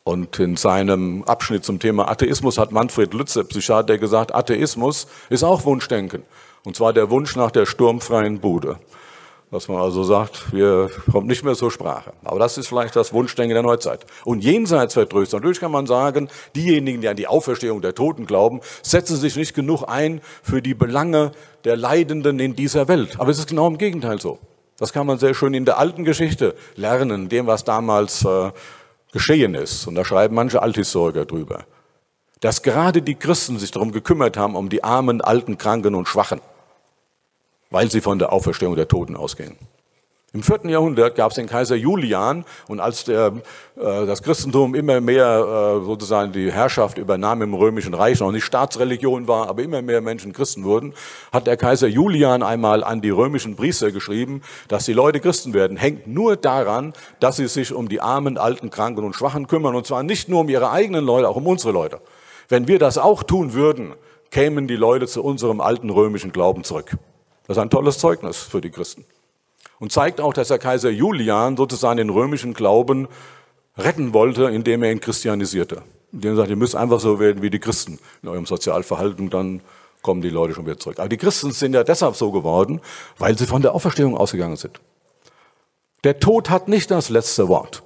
[0.04, 5.64] Und in seinem Abschnitt zum Thema Atheismus hat Manfred Lütze, Psychiater, gesagt, Atheismus ist auch
[5.64, 6.24] Wunschdenken.
[6.64, 8.78] Und zwar der Wunsch nach der sturmfreien Bude.
[9.52, 12.14] Dass man also sagt, wir kommen nicht mehr zur Sprache.
[12.24, 14.06] Aber das ist vielleicht das Wunschdenken der Neuzeit.
[14.24, 15.40] Und jenseits vertröstet.
[15.40, 19.54] Natürlich kann man sagen, diejenigen, die an die Auferstehung der Toten glauben, setzen sich nicht
[19.54, 21.32] genug ein für die Belange
[21.64, 23.20] der Leidenden in dieser Welt.
[23.20, 24.38] Aber es ist genau im Gegenteil so.
[24.78, 28.50] Das kann man sehr schön in der alten Geschichte lernen, dem, was damals äh,
[29.12, 31.64] geschehen ist, und da schreiben manche Althistoriker drüber,
[32.40, 36.40] dass gerade die Christen sich darum gekümmert haben, um die armen, alten, kranken und Schwachen,
[37.70, 39.56] weil sie von der Auferstehung der Toten ausgehen.
[40.34, 43.34] Im vierten Jahrhundert gab es den Kaiser Julian und als der,
[43.76, 48.44] äh, das Christentum immer mehr äh, sozusagen die Herrschaft übernahm im römischen Reich, noch nicht
[48.44, 50.94] Staatsreligion war, aber immer mehr Menschen Christen wurden,
[51.32, 55.76] hat der Kaiser Julian einmal an die römischen Priester geschrieben, dass die Leute Christen werden,
[55.76, 59.86] hängt nur daran, dass sie sich um die armen, alten, kranken und Schwachen kümmern und
[59.86, 62.00] zwar nicht nur um ihre eigenen Leute, auch um unsere Leute.
[62.48, 63.92] Wenn wir das auch tun würden,
[64.30, 66.96] kämen die Leute zu unserem alten römischen Glauben zurück.
[67.46, 69.04] Das ist ein tolles Zeugnis für die Christen
[69.82, 73.08] und zeigt auch, dass der Kaiser Julian sozusagen den römischen Glauben
[73.76, 75.82] retten wollte, indem er ihn christianisierte.
[76.12, 79.60] Indem er sagt, ihr müsst einfach so werden wie die Christen in eurem Sozialverhalten, dann
[80.00, 81.00] kommen die Leute schon wieder zurück.
[81.00, 82.80] Aber die Christen sind ja deshalb so geworden,
[83.18, 84.78] weil sie von der Auferstehung ausgegangen sind.
[86.04, 87.82] Der Tod hat nicht das letzte Wort.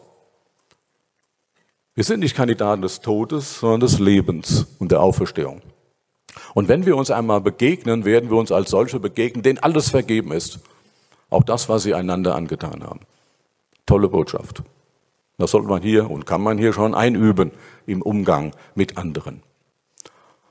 [1.94, 5.62] Wir sind nicht Kandidaten des Todes, sondern des Lebens und der Auferstehung.
[6.52, 10.32] Und wenn wir uns einmal begegnen, werden wir uns als solche begegnen, denen alles vergeben
[10.32, 10.61] ist.
[11.30, 13.00] Auch das, was sie einander angetan haben.
[13.84, 14.62] Tolle Botschaft.
[15.38, 17.52] Das sollte man hier und kann man hier schon einüben
[17.86, 19.42] im Umgang mit anderen.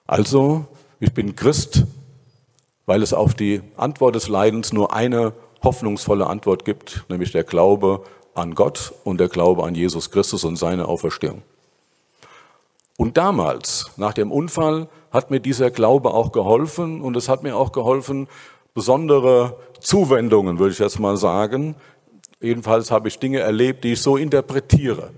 [0.06, 0.66] Also,
[1.00, 1.86] ich bin Christ,
[2.86, 5.34] weil es auf die Antwort des Leidens nur eine
[5.64, 8.04] hoffnungsvolle Antwort gibt, nämlich der Glaube
[8.36, 11.42] an Gott und der Glaube an Jesus Christus und seine Auferstehung.
[12.98, 17.56] Und damals, nach dem Unfall, hat mir dieser Glaube auch geholfen und es hat mir
[17.56, 18.28] auch geholfen,
[18.76, 21.76] besondere Zuwendungen, würde ich jetzt mal sagen.
[22.40, 25.10] Jedenfalls habe ich Dinge erlebt, die ich so interpretiere,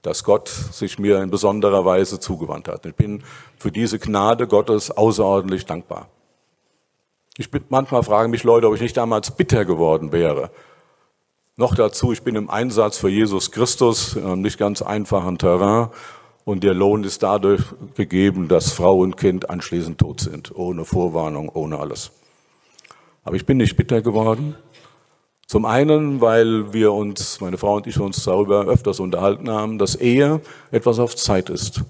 [0.00, 2.86] dass Gott sich mir in besonderer Weise zugewandt hat.
[2.86, 3.22] Ich bin
[3.58, 6.08] für diese Gnade Gottes außerordentlich dankbar.
[7.36, 10.50] Ich bin, manchmal fragen mich Leute, ob ich nicht damals bitter geworden wäre.
[11.56, 15.88] Noch dazu, ich bin im Einsatz für Jesus Christus, nicht ganz einfachen Terrain.
[16.44, 17.62] Und der Lohn ist dadurch
[17.96, 22.12] gegeben, dass Frau und Kind anschließend tot sind, ohne Vorwarnung, ohne alles.
[23.30, 24.56] Aber ich bin nicht bitter geworden.
[25.46, 29.94] Zum einen, weil wir uns, meine Frau und ich uns darüber öfters unterhalten haben, dass
[29.94, 30.40] Ehe
[30.72, 31.84] etwas auf Zeit ist.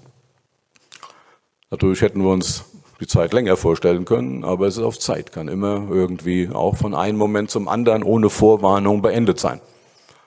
[1.71, 2.65] Natürlich hätten wir uns
[2.99, 6.93] die Zeit länger vorstellen können, aber es ist auf Zeit, kann immer irgendwie auch von
[6.93, 9.61] einem Moment zum anderen ohne Vorwarnung beendet sein.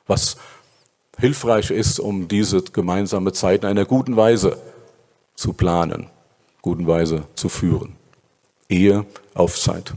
[0.09, 0.37] Was
[1.21, 4.57] hilfreich ist, um diese gemeinsame Zeit in einer guten Weise
[5.37, 6.09] zu planen,
[6.61, 7.95] guten Weise zu führen.
[8.69, 9.95] Ehe auf Zeit.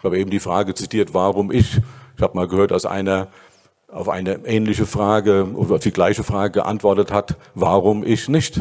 [0.00, 1.78] Ich habe eben die Frage zitiert, warum ich?
[2.16, 3.28] Ich habe mal gehört, dass einer
[3.86, 8.56] auf eine ähnliche Frage oder auf die gleiche Frage geantwortet hat, warum ich nicht?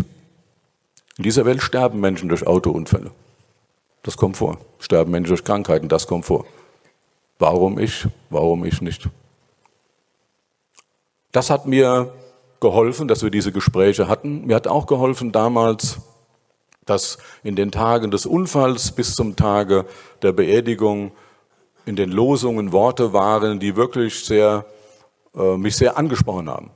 [1.17, 3.11] In dieser Welt sterben Menschen durch Autounfälle.
[4.03, 4.57] Das kommt vor.
[4.79, 6.45] Sterben Menschen durch Krankheiten, das kommt vor.
[7.37, 8.05] Warum ich?
[8.29, 9.07] Warum ich nicht?
[11.31, 12.13] Das hat mir
[12.59, 14.45] geholfen, dass wir diese Gespräche hatten.
[14.45, 15.99] Mir hat auch geholfen damals,
[16.85, 19.85] dass in den Tagen des Unfalls bis zum Tage
[20.21, 21.11] der Beerdigung
[21.85, 24.65] in den Losungen Worte waren, die wirklich sehr,
[25.35, 26.71] äh, mich sehr angesprochen haben.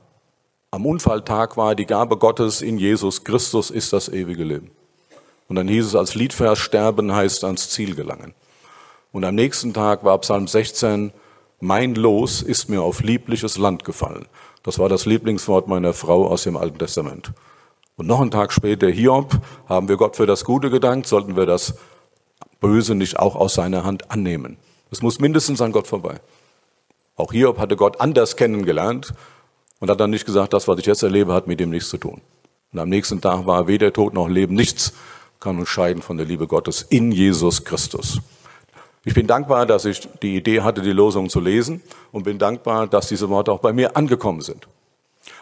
[0.70, 4.70] Am Unfalltag war die Gabe Gottes in Jesus Christus ist das ewige Leben.
[5.48, 8.34] Und dann hieß es als Liedvers, sterben heißt ans Ziel gelangen.
[9.12, 11.12] Und am nächsten Tag war Psalm 16,
[11.60, 14.26] mein Los ist mir auf liebliches Land gefallen.
[14.64, 17.32] Das war das Lieblingswort meiner Frau aus dem Alten Testament.
[17.96, 19.38] Und noch einen Tag später, Hiob,
[19.68, 21.74] haben wir Gott für das Gute gedankt, sollten wir das
[22.58, 24.56] Böse nicht auch aus seiner Hand annehmen.
[24.94, 26.20] Es muss mindestens an Gott vorbei.
[27.16, 29.12] Auch Hiob hatte Gott anders kennengelernt
[29.80, 31.98] und hat dann nicht gesagt, das, was ich jetzt erlebe, hat mit dem nichts zu
[31.98, 32.20] tun.
[32.72, 34.92] Und am nächsten Tag war weder Tod noch Leben, nichts
[35.40, 38.20] kann uns scheiden von der Liebe Gottes in Jesus Christus.
[39.04, 42.86] Ich bin dankbar, dass ich die Idee hatte, die Losung zu lesen und bin dankbar,
[42.86, 44.68] dass diese Worte auch bei mir angekommen sind.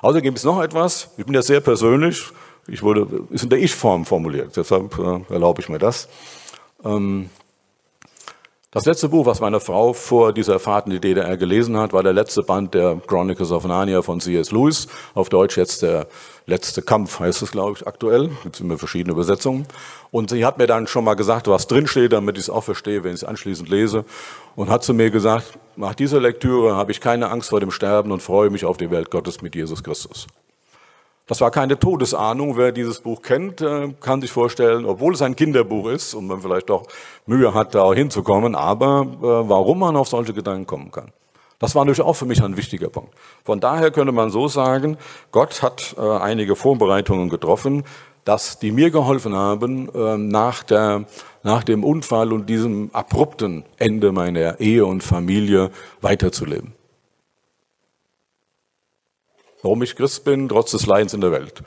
[0.01, 2.23] Außerdem gibt es noch etwas, ich bin ja sehr persönlich,
[2.69, 6.09] ich wurde, ist in der Ich-Form formuliert, deshalb äh, erlaube ich mir das.
[6.83, 7.29] Ähm,
[8.73, 12.03] das letzte Buch, was meine Frau vor dieser Fahrt in die DDR gelesen hat, war
[12.03, 14.51] der letzte Band der Chronicles of Narnia von C.S.
[14.51, 14.89] Lewis.
[15.13, 16.07] Auf Deutsch jetzt der
[16.47, 18.31] letzte Kampf heißt es, glaube ich, aktuell.
[18.51, 19.67] Es sind verschiedene Übersetzungen.
[20.11, 23.05] Und sie hat mir dann schon mal gesagt, was drinsteht, damit ich es auch verstehe,
[23.05, 24.07] wenn ich es anschließend lese.
[24.57, 28.11] Und hat zu mir gesagt, nach dieser Lektüre habe ich keine Angst vor dem Sterben
[28.11, 30.27] und freue mich auf die Welt Gottes mit Jesus Christus.
[31.27, 32.57] Das war keine Todesahnung.
[32.57, 36.41] Wer dieses Buch kennt, äh, kann sich vorstellen, obwohl es ein Kinderbuch ist und man
[36.41, 36.87] vielleicht auch
[37.27, 41.13] Mühe hat, da hinzukommen, aber äh, warum man auf solche Gedanken kommen kann.
[41.61, 43.15] Das war natürlich auch für mich ein wichtiger Punkt.
[43.45, 44.99] Von daher könnte man so sagen,
[45.31, 47.85] Gott hat äh, einige Vorbereitungen getroffen,
[48.25, 49.91] dass die mir geholfen haben,
[50.31, 51.07] nach, der,
[51.43, 56.73] nach dem Unfall und diesem abrupten Ende meiner Ehe und Familie weiterzuleben
[59.63, 61.63] warum ich Christ bin, trotz des Leidens in der Welt.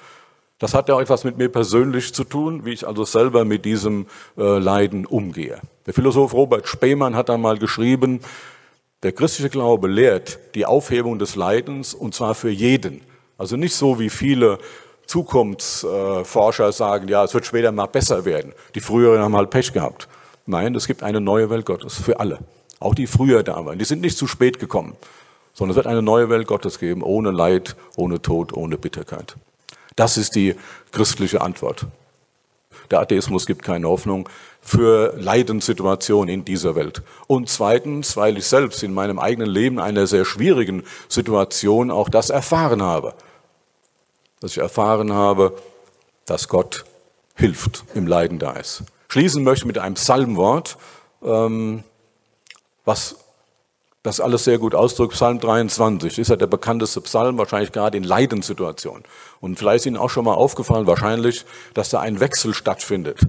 [0.60, 3.66] Das hat ja auch etwas mit mir persönlich zu tun, wie ich also selber mit
[3.66, 5.60] diesem äh, Leiden umgehe.
[5.86, 8.22] Der Philosoph Robert Spemann hat einmal geschrieben,
[9.04, 13.02] der christliche Glaube lehrt die Aufhebung des Leidens und zwar für jeden.
[13.38, 14.58] Also nicht so wie viele
[15.08, 18.54] Zukunftsforscher sagen, ja, es wird später mal besser werden.
[18.74, 20.08] Die früheren haben halt Pech gehabt.
[20.46, 22.40] Nein, es gibt eine neue Welt Gottes für alle.
[22.80, 23.78] Auch die früher da waren.
[23.78, 24.96] Die sind nicht zu spät gekommen
[25.56, 29.36] sondern es wird eine neue Welt Gottes geben, ohne Leid, ohne Tod, ohne Bitterkeit.
[29.96, 30.56] Das ist die
[30.91, 31.88] christliche Antwort.
[32.91, 34.30] Der Atheismus gibt keine Hoffnung
[34.62, 37.02] für Leidenssituationen in dieser Welt.
[37.26, 42.30] Und zweitens, weil ich selbst in meinem eigenen Leben einer sehr schwierigen Situation auch das
[42.30, 43.15] erfahren habe.
[44.41, 45.56] Dass ich erfahren habe,
[46.26, 46.86] dass Gott
[47.36, 48.84] hilft, im Leiden da ist.
[49.08, 50.78] Schließen möchte mit einem Psalmwort,
[51.24, 51.84] ähm,
[52.84, 53.15] was
[54.06, 55.13] das alles sehr gut ausdrückt.
[55.13, 59.04] Psalm 23 ist ja der bekannteste Psalm, wahrscheinlich gerade in Leidenssituationen.
[59.41, 63.20] Und vielleicht ist Ihnen auch schon mal aufgefallen, wahrscheinlich, dass da ein Wechsel stattfindet.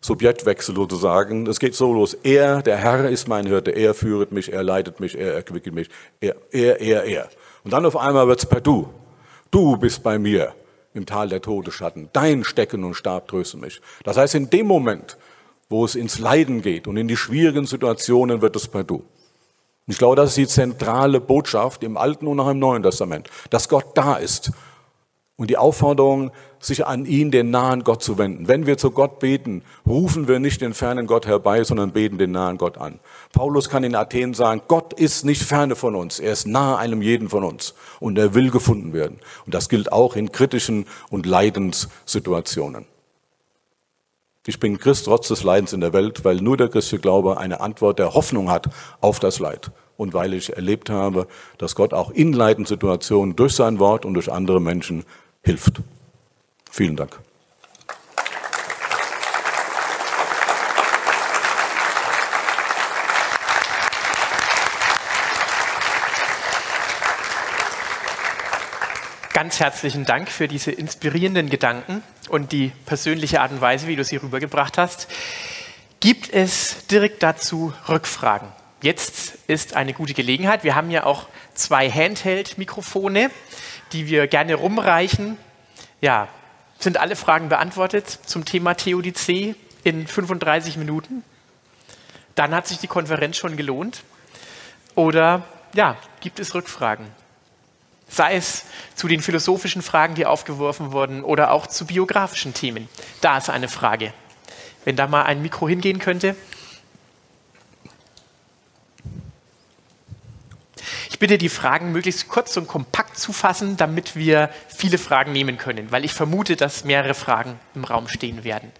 [0.00, 1.46] Subjektwechsel sozusagen.
[1.46, 2.14] Es geht so los.
[2.14, 3.70] Er, der Herr ist mein Hirte.
[3.70, 5.88] Er führet mich, er leitet mich, er erquickelt mich.
[6.20, 7.28] Er, er, er, er.
[7.62, 8.88] Und dann auf einmal wird's per Du.
[9.52, 10.54] Du bist bei mir
[10.92, 12.08] im Tal der Todesschatten.
[12.12, 13.80] Dein Stecken und Stab trösten mich.
[14.02, 15.18] Das heißt, in dem Moment,
[15.68, 19.04] wo es ins Leiden geht und in die schwierigen Situationen, wird es per Du.
[19.90, 23.68] Ich glaube, das ist die zentrale Botschaft im Alten und auch im Neuen Testament, dass
[23.68, 24.52] Gott da ist.
[25.36, 28.46] Und die Aufforderung, sich an ihn, den nahen Gott zu wenden.
[28.46, 32.32] Wenn wir zu Gott beten, rufen wir nicht den fernen Gott herbei, sondern beten den
[32.32, 33.00] nahen Gott an.
[33.32, 37.00] Paulus kann in Athen sagen, Gott ist nicht ferne von uns, er ist nahe einem
[37.00, 39.18] jeden von uns und er will gefunden werden.
[39.46, 42.84] Und das gilt auch in kritischen und Leidenssituationen.
[44.46, 47.60] Ich bin Christ trotz des Leidens in der Welt, weil nur der christliche Glaube eine
[47.60, 49.70] Antwort der Hoffnung hat auf das Leid.
[49.98, 51.26] Und weil ich erlebt habe,
[51.58, 55.04] dass Gott auch in Leidenssituationen durch sein Wort und durch andere Menschen
[55.42, 55.82] hilft.
[56.70, 57.20] Vielen Dank.
[69.40, 74.04] Ganz herzlichen Dank für diese inspirierenden Gedanken und die persönliche Art und Weise, wie du
[74.04, 75.08] sie rübergebracht hast.
[75.98, 78.48] Gibt es direkt dazu Rückfragen?
[78.82, 80.62] Jetzt ist eine gute Gelegenheit.
[80.62, 83.30] Wir haben ja auch zwei Handheld-Mikrofone,
[83.92, 85.38] die wir gerne rumreichen.
[86.02, 86.28] Ja,
[86.78, 91.24] sind alle Fragen beantwortet zum Thema Theodizee in 35 Minuten?
[92.34, 94.02] Dann hat sich die Konferenz schon gelohnt.
[94.96, 97.06] Oder ja, gibt es Rückfragen?
[98.10, 102.88] Sei es zu den philosophischen Fragen, die aufgeworfen wurden, oder auch zu biografischen Themen.
[103.20, 104.12] Da ist eine Frage.
[104.84, 106.34] Wenn da mal ein Mikro hingehen könnte.
[111.20, 115.92] bitte, die Fragen möglichst kurz und kompakt zu fassen, damit wir viele Fragen nehmen können,
[115.92, 118.72] weil ich vermute, dass mehrere Fragen im Raum stehen werden.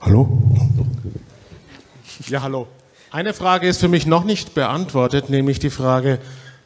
[0.00, 0.40] Hallo?
[2.28, 2.68] Ja, hallo.
[3.10, 6.18] Eine Frage ist für mich noch nicht beantwortet, nämlich die Frage,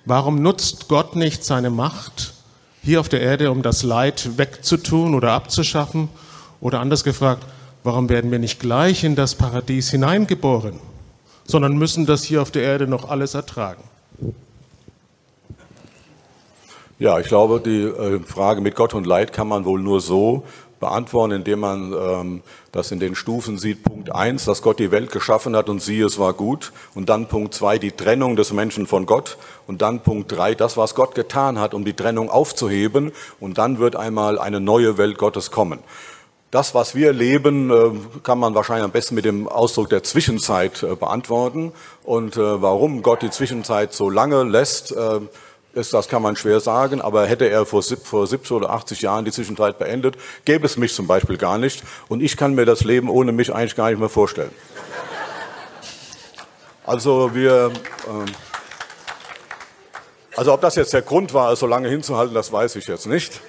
[0.04, 2.34] warum nutzt Gott nicht seine Macht
[2.82, 6.08] hier auf der Erde, um das Leid wegzutun oder abzuschaffen?
[6.60, 7.44] Oder anders gefragt,
[7.84, 10.78] Warum werden wir nicht gleich in das Paradies hineingeboren,
[11.44, 13.82] sondern müssen das hier auf der Erde noch alles ertragen?
[17.00, 20.44] Ja, ich glaube, die äh, Frage mit Gott und Leid kann man wohl nur so
[20.82, 22.42] beantworten, indem man ähm,
[22.72, 23.84] das in den Stufen sieht.
[23.84, 26.72] Punkt eins, dass Gott die Welt geschaffen hat und siehe, es war gut.
[26.94, 29.38] Und dann Punkt zwei, die Trennung des Menschen von Gott.
[29.66, 33.12] Und dann Punkt drei, das, was Gott getan hat, um die Trennung aufzuheben.
[33.40, 35.78] Und dann wird einmal eine neue Welt Gottes kommen.
[36.50, 37.92] Das, was wir leben, äh,
[38.24, 41.72] kann man wahrscheinlich am besten mit dem Ausdruck der Zwischenzeit äh, beantworten.
[42.02, 44.94] Und äh, warum Gott die Zwischenzeit so lange lässt,
[45.74, 49.78] das kann man schwer sagen, aber hätte er vor 70 oder 80 Jahren die Zwischenzeit
[49.78, 51.82] beendet, gäbe es mich zum Beispiel gar nicht.
[52.08, 54.52] Und ich kann mir das Leben ohne mich eigentlich gar nicht mehr vorstellen.
[56.84, 57.70] Also wir,
[58.08, 58.26] ähm,
[60.36, 63.06] also ob das jetzt der Grund war, es so lange hinzuhalten, das weiß ich jetzt
[63.06, 63.40] nicht.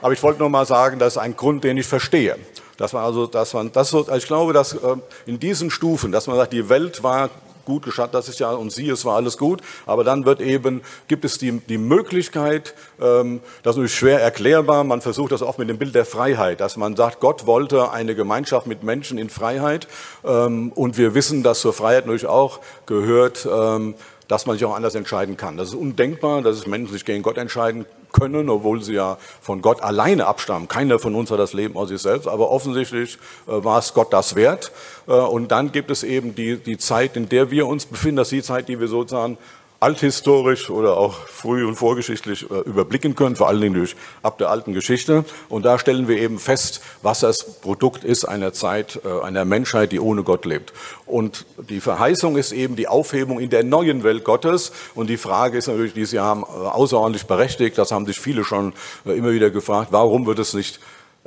[0.00, 2.36] Aber ich wollte nur mal sagen, das ist ein Grund, den ich verstehe.
[2.76, 6.28] Dass man also, dass man, das so, ich glaube, dass äh, in diesen Stufen, dass
[6.28, 7.30] man sagt, die Welt war
[7.68, 10.80] gut geschaut, das ist ja, und sie, es war alles gut, aber dann wird eben,
[11.06, 15.58] gibt es die, die Möglichkeit, ähm, das ist natürlich schwer erklärbar, man versucht das oft
[15.58, 19.28] mit dem Bild der Freiheit, dass man sagt, Gott wollte eine Gemeinschaft mit Menschen in
[19.28, 19.86] Freiheit
[20.24, 23.94] ähm, und wir wissen, dass zur Freiheit natürlich auch gehört, ähm,
[24.28, 25.56] dass man sich auch anders entscheiden kann.
[25.56, 29.62] Das ist undenkbar, dass es Menschen sich gegen Gott entscheiden können, obwohl sie ja von
[29.62, 30.68] Gott alleine abstammen.
[30.68, 34.12] Keiner von uns hat das Leben aus sich selbst, aber offensichtlich äh, war es Gott
[34.12, 34.72] das wert.
[35.06, 38.28] Äh, und dann gibt es eben die, die Zeit, in der wir uns befinden, das
[38.28, 39.38] ist die Zeit, die wir sozusagen
[39.80, 44.50] althistorisch oder auch früh- und vorgeschichtlich äh, überblicken können, vor allen Dingen durch ab der
[44.50, 45.24] alten Geschichte.
[45.48, 49.92] Und da stellen wir eben fest, was das Produkt ist einer Zeit, äh, einer Menschheit,
[49.92, 50.72] die ohne Gott lebt.
[51.06, 54.72] Und die Verheißung ist eben die Aufhebung in der neuen Welt Gottes.
[54.96, 57.78] Und die Frage ist natürlich dieses Jahr äh, außerordentlich berechtigt.
[57.78, 58.72] Das haben sich viele schon
[59.04, 59.88] immer wieder gefragt.
[59.92, 60.80] Warum wird es nicht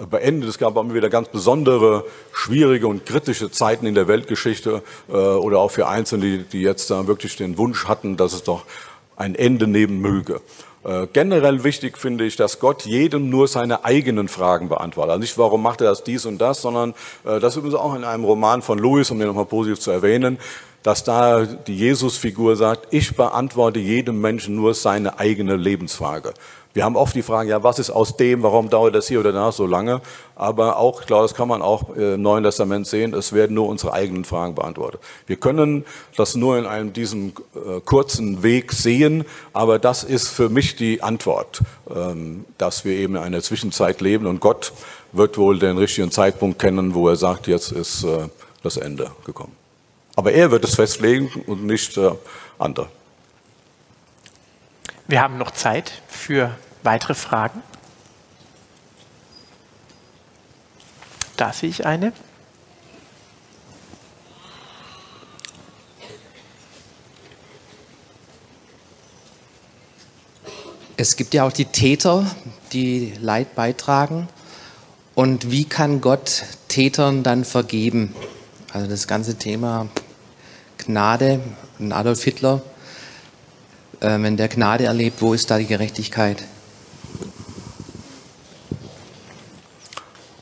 [0.10, 0.50] beendet.
[0.50, 5.60] Es gab immer wieder ganz besondere, schwierige und kritische Zeiten in der Weltgeschichte äh, oder
[5.60, 8.66] auch für Einzelne, die, die jetzt da wirklich den Wunsch hatten, dass es doch
[9.16, 10.42] ein Ende nehmen möge.
[10.84, 15.12] Äh, generell wichtig finde ich, dass Gott jedem nur seine eigenen Fragen beantwortet.
[15.12, 16.92] Also nicht, warum macht er das dies und das, sondern
[17.24, 19.92] äh, das ist übrigens auch in einem Roman von Lewis, um den nochmal positiv zu
[19.92, 20.40] erwähnen,
[20.82, 26.34] dass da die Jesus-Figur sagt, ich beantworte jedem Menschen nur seine eigene Lebensfrage.
[26.74, 29.34] Wir haben oft die Frage, ja, was ist aus dem, warum dauert das hier oder
[29.34, 30.02] da so lange?
[30.36, 33.56] Aber auch, ich glaube, das kann man auch äh, im Neuen Testament sehen, es werden
[33.56, 35.02] nur unsere eigenen Fragen beantwortet.
[35.28, 40.48] Wir können das nur in einem diesem äh, kurzen Weg sehen, aber das ist für
[40.48, 41.62] mich die Antwort,
[41.94, 44.72] ähm, dass wir eben in einer Zwischenzeit leben und Gott
[45.12, 48.30] wird wohl den richtigen Zeitpunkt kennen, wo er sagt, jetzt ist äh,
[48.64, 49.54] das Ende gekommen.
[50.16, 52.00] Aber er wird es festlegen und nicht
[52.60, 52.88] andere.
[55.12, 57.62] Wir haben noch Zeit für weitere Fragen.
[61.36, 62.14] Da sehe ich eine.
[70.96, 72.26] Es gibt ja auch die Täter,
[72.72, 74.30] die Leid beitragen.
[75.14, 78.16] Und wie kann Gott Tätern dann vergeben?
[78.72, 79.90] Also das ganze Thema
[80.78, 81.42] Gnade,
[81.90, 82.62] Adolf Hitler
[84.02, 86.44] wenn der Gnade erlebt, wo ist da die Gerechtigkeit?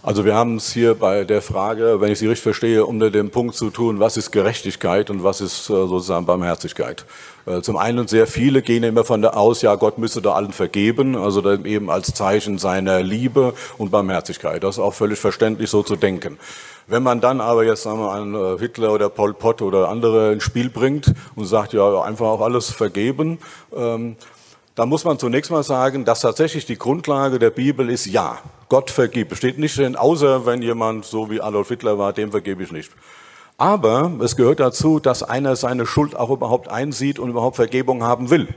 [0.02, 3.32] Also wir haben es hier bei der Frage, wenn ich Sie richtig verstehe, unter dem
[3.32, 7.06] Punkt zu tun, was ist Gerechtigkeit und was ist äh, sozusagen Barmherzigkeit.
[7.46, 10.54] Äh, zum einen sehr viele gehen immer von der aus, ja Gott müsse da allen
[10.54, 14.64] vergeben, also eben als Zeichen seiner Liebe und Barmherzigkeit.
[14.64, 16.40] Das ist auch völlig verständlich so zu denken.
[16.88, 20.32] Wenn man dann aber jetzt sagen wir, einen äh, Hitler oder Pol Pot oder andere
[20.32, 23.38] ins Spiel bringt und sagt, ja, einfach auch alles vergeben,
[23.76, 24.16] ähm,
[24.76, 28.38] dann muss man zunächst mal sagen, dass tatsächlich die Grundlage der Bibel ist ja.
[28.70, 29.36] Gott vergibt.
[29.36, 32.92] Steht nicht drin, außer wenn jemand so wie Adolf Hitler war, dem vergebe ich nicht.
[33.58, 38.30] Aber es gehört dazu, dass einer seine Schuld auch überhaupt einsieht und überhaupt Vergebung haben
[38.30, 38.48] will.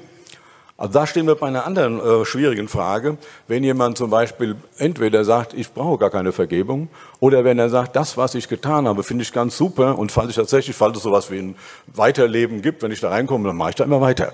[0.77, 3.17] Also da stehen wir bei einer anderen äh, schwierigen Frage.
[3.47, 6.89] Wenn jemand zum Beispiel entweder sagt, ich brauche gar keine Vergebung,
[7.21, 10.31] oder wenn er sagt, das, was ich getan habe, finde ich ganz super und falls
[10.31, 11.57] ich tatsächlich, falls es sowas wie ein
[11.87, 14.33] Weiterleben gibt, wenn ich da reinkomme, dann mache ich da immer weiter.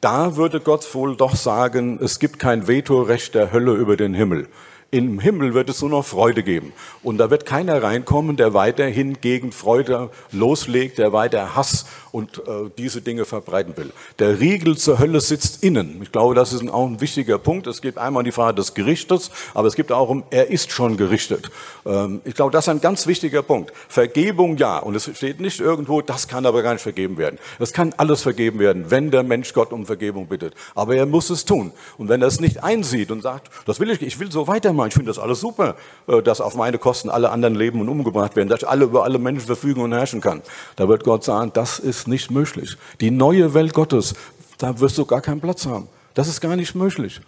[0.00, 4.48] Da würde Gott wohl doch sagen, es gibt kein Vetorecht der Hölle über den Himmel.
[4.90, 6.72] Im Himmel wird es nur noch Freude geben.
[7.02, 12.70] Und da wird keiner reinkommen, der weiterhin gegen Freude loslegt, der weiter Hass und äh,
[12.76, 13.92] diese Dinge verbreiten will.
[14.18, 16.00] Der Riegel zur Hölle sitzt innen.
[16.02, 17.66] Ich glaube, das ist auch ein wichtiger Punkt.
[17.66, 20.70] Es geht einmal um die Frage des Gerichtes, aber es gibt auch um, er ist
[20.70, 21.50] schon gerichtet.
[21.86, 23.72] Ähm, ich glaube, das ist ein ganz wichtiger Punkt.
[23.88, 24.78] Vergebung ja.
[24.78, 27.38] Und es steht nicht irgendwo, das kann aber gar nicht vergeben werden.
[27.58, 30.54] Es kann alles vergeben werden, wenn der Mensch Gott um Vergebung bittet.
[30.74, 31.72] Aber er muss es tun.
[31.96, 34.88] Und wenn er es nicht einsieht und sagt, das will ich, ich will so weitermachen,
[34.88, 38.36] ich finde das alles super, äh, dass auf meine Kosten alle anderen leben und umgebracht
[38.36, 40.42] werden, dass ich alle über alle Menschen verfügen und herrschen kann.
[40.76, 42.76] Da wird Gott sagen, das ist nicht möglich.
[43.00, 44.14] Die neue Welt Gottes,
[44.58, 45.88] da wirst du gar keinen Platz haben.
[46.14, 47.20] Das ist gar nicht möglich.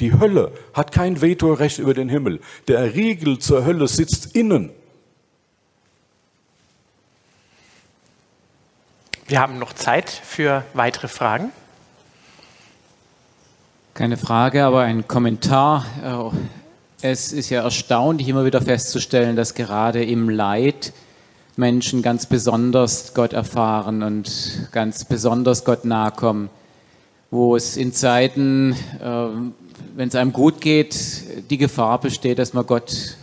[0.00, 2.40] Die Hölle hat kein Vetorecht über den Himmel.
[2.68, 4.70] Der Riegel zur Hölle sitzt innen.
[9.26, 11.52] Wir haben noch Zeit für weitere Fragen.
[13.94, 15.84] Keine Frage, aber ein Kommentar.
[17.02, 20.92] Äh, es ist ja erstaunlich, immer wieder festzustellen, dass gerade im Leid
[21.58, 26.50] Menschen ganz besonders Gott erfahren und ganz besonders Gott nahe kommen.
[27.32, 29.26] Wo es in Zeiten, äh,
[29.96, 30.96] wenn es einem gut geht,
[31.50, 33.16] die Gefahr besteht, dass man Gott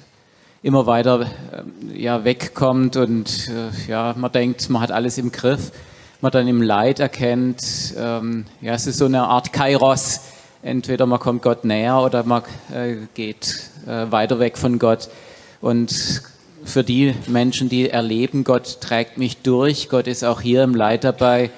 [0.61, 5.71] immer weiter äh, ja, wegkommt und äh, ja, man denkt, man hat alles im Griff.
[6.19, 10.19] Man dann im Leid erkennt, ähm, ja, es ist so eine Art Kairos,
[10.61, 15.07] entweder man kommt Gott näher oder man äh, geht äh, weiter weg von Gott.
[15.61, 16.21] Und
[16.65, 21.03] für die Menschen, die erleben, Gott trägt mich durch, Gott ist auch hier im Leid
[21.03, 21.51] dabei,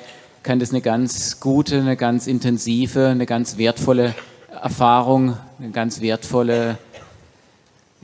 [0.44, 4.14] kann das eine ganz gute, eine ganz intensive, eine ganz wertvolle
[4.62, 6.78] Erfahrung, eine ganz wertvolle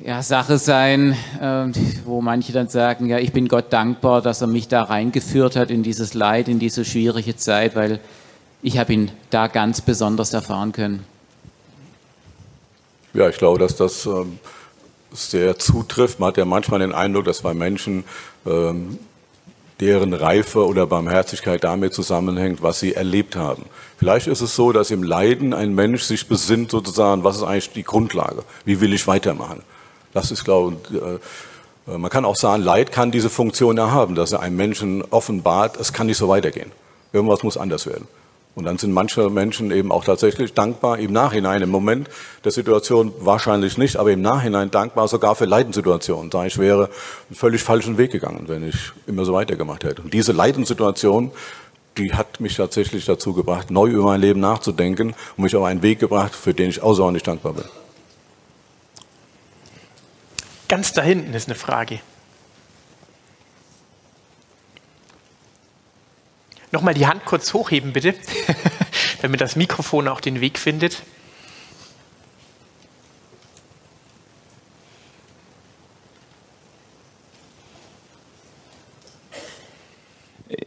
[0.04, 1.68] ja, Sache sein, äh,
[2.06, 5.70] wo manche dann sagen, ja, ich bin Gott dankbar, dass er mich da reingeführt hat
[5.70, 8.00] in dieses Leid, in diese schwierige Zeit, weil
[8.62, 11.06] ich habe ihn da ganz besonders erfahren können.
[13.14, 14.40] Ja, ich glaube, dass das ähm,
[15.14, 16.20] sehr zutrifft.
[16.20, 18.04] Man hat ja manchmal den Eindruck, dass bei Menschen
[18.46, 19.00] ähm,
[19.80, 23.66] deren Reife oder Barmherzigkeit damit zusammenhängt, was sie erlebt haben.
[23.98, 27.72] Vielleicht ist es so, dass im Leiden ein Mensch sich besinnt sozusagen, was ist eigentlich
[27.72, 28.44] die Grundlage?
[28.66, 29.64] Wie will ich weitermachen?
[30.14, 34.32] Das ist, glaube ich, äh, man kann auch sagen, Leid kann diese Funktion erhaben, dass
[34.32, 36.72] er einem Menschen offenbart, es kann nicht so weitergehen.
[37.12, 38.08] Irgendwas muss anders werden.
[38.56, 42.08] Und dann sind manche Menschen eben auch tatsächlich dankbar im Nachhinein, im Moment
[42.44, 46.30] der Situation wahrscheinlich nicht, aber im Nachhinein dankbar sogar für Leidenssituationen.
[46.30, 46.90] Da ich wäre
[47.30, 50.04] einen völlig falschen Weg gegangen, wenn ich immer so weitergemacht hätte.
[50.04, 51.32] Und diese Leidenssituation,
[51.98, 55.82] die hat mich tatsächlich dazu gebracht, neu über mein Leben nachzudenken und mich auf einen
[55.82, 57.66] Weg gebracht, für den ich außerordentlich dankbar bin.
[60.68, 62.00] Ganz da hinten ist eine Frage.
[66.74, 68.16] Nochmal die Hand kurz hochheben, bitte,
[69.22, 71.04] damit das Mikrofon auch den Weg findet.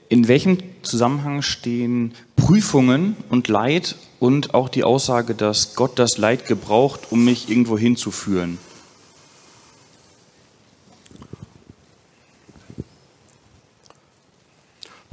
[0.09, 6.47] In welchem Zusammenhang stehen Prüfungen und Leid und auch die Aussage, dass Gott das Leid
[6.47, 8.59] gebraucht, um mich irgendwo hinzuführen?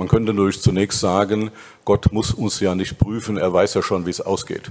[0.04, 1.50] Man könnte natürlich zunächst sagen,
[1.86, 4.70] Gott muss uns ja nicht prüfen, er weiß ja schon, wie es ausgeht.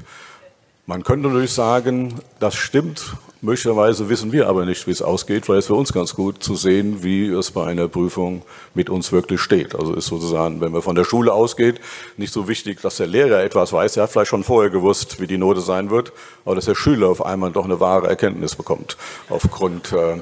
[0.84, 5.56] Man könnte natürlich sagen, das stimmt, möglicherweise wissen wir aber nicht, wie es ausgeht, weil
[5.56, 8.42] es für uns ganz gut zu sehen, wie es bei einer Prüfung
[8.74, 9.74] mit uns wirklich steht.
[9.74, 11.80] Also ist sozusagen, wenn man von der Schule ausgeht,
[12.18, 15.26] nicht so wichtig, dass der Lehrer etwas weiß, er hat vielleicht schon vorher gewusst, wie
[15.26, 16.12] die Note sein wird,
[16.44, 18.98] aber dass der Schüler auf einmal doch eine wahre Erkenntnis bekommt
[19.30, 20.20] aufgrund äh,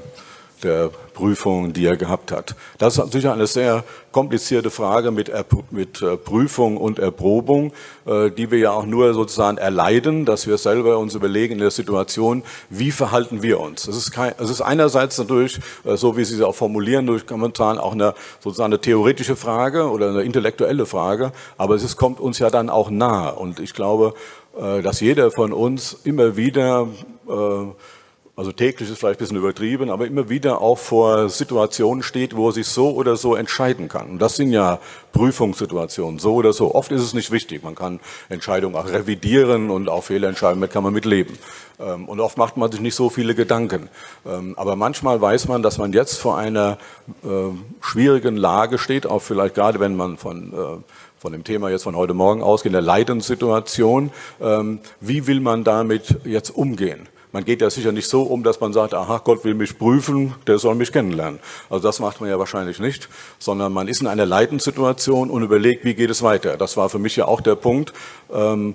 [0.61, 2.55] der Prüfungen, die er gehabt hat.
[2.79, 5.31] Das ist natürlich eine sehr komplizierte Frage mit,
[5.71, 7.73] mit äh, Prüfung und Erprobung,
[8.07, 11.71] äh, die wir ja auch nur sozusagen erleiden, dass wir selber uns überlegen in der
[11.71, 13.87] Situation, wie verhalten wir uns.
[13.87, 17.27] Es ist, kein, es ist einerseits natürlich, äh, so wie Sie es auch formulieren, durch
[17.27, 22.21] Kommentaren auch eine sozusagen eine theoretische Frage oder eine intellektuelle Frage, aber es ist, kommt
[22.21, 23.35] uns ja dann auch nahe.
[23.35, 24.15] Und ich glaube,
[24.83, 26.89] dass jeder von uns immer wieder
[28.41, 32.49] also täglich ist vielleicht ein bisschen übertrieben, aber immer wieder auch vor Situationen steht, wo
[32.49, 34.13] er sich so oder so entscheiden kann.
[34.13, 34.79] Und das sind ja
[35.13, 36.75] Prüfungssituationen, so oder so.
[36.75, 37.63] Oft ist es nicht wichtig.
[37.63, 41.37] Man kann Entscheidungen auch revidieren und auch Fehlentscheidungen kann man mitleben.
[41.79, 43.91] Ähm, und oft macht man sich nicht so viele Gedanken.
[44.27, 46.79] Ähm, aber manchmal weiß man, dass man jetzt vor einer
[47.23, 50.57] ähm, schwierigen Lage steht, auch vielleicht gerade wenn man von äh,
[51.19, 54.11] von dem Thema jetzt von heute Morgen ausgeht, der Leidenssituation.
[55.01, 57.11] Wie will man damit jetzt umgehen?
[57.33, 60.35] Man geht ja sicher nicht so um, dass man sagt, aha, Gott will mich prüfen,
[60.47, 61.39] der soll mich kennenlernen.
[61.69, 63.09] Also das macht man ja wahrscheinlich nicht,
[63.39, 66.57] sondern man ist in einer Leidenssituation und überlegt, wie geht es weiter.
[66.57, 67.93] Das war für mich ja auch der Punkt,
[68.33, 68.75] ähm,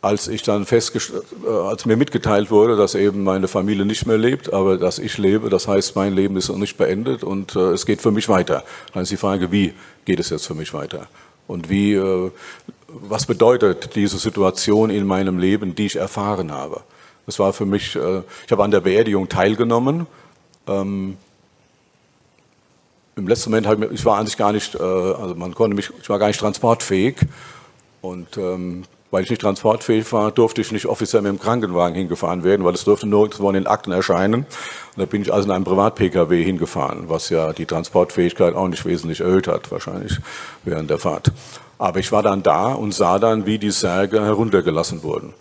[0.00, 4.52] als ich dann äh, als mir mitgeteilt wurde, dass eben meine Familie nicht mehr lebt,
[4.52, 7.84] aber dass ich lebe, das heißt, mein Leben ist noch nicht beendet und äh, es
[7.84, 8.62] geht für mich weiter.
[8.94, 9.74] Dann ist die Frage, wie
[10.04, 11.08] geht es jetzt für mich weiter?
[11.48, 12.30] Und wie, äh,
[12.86, 16.82] was bedeutet diese Situation in meinem Leben, die ich erfahren habe?
[17.28, 20.06] Das war für mich, äh, ich habe an der Beerdigung teilgenommen.
[20.66, 21.18] Ähm,
[23.16, 26.08] Im letzten Moment, ich, ich war eigentlich gar nicht, äh, also man konnte mich, ich
[26.08, 27.16] war gar nicht transportfähig.
[28.00, 32.44] Und ähm, weil ich nicht transportfähig war, durfte ich nicht offiziell mit dem Krankenwagen hingefahren
[32.44, 34.46] werden, weil es durfte nirgendwo in den Akten erscheinen.
[34.46, 34.46] Und
[34.96, 39.20] da bin ich also in einem Privat-Pkw hingefahren, was ja die Transportfähigkeit auch nicht wesentlich
[39.20, 40.16] erhöht hat, wahrscheinlich
[40.64, 41.30] während der Fahrt.
[41.76, 45.34] Aber ich war dann da und sah dann, wie die Särge heruntergelassen wurden.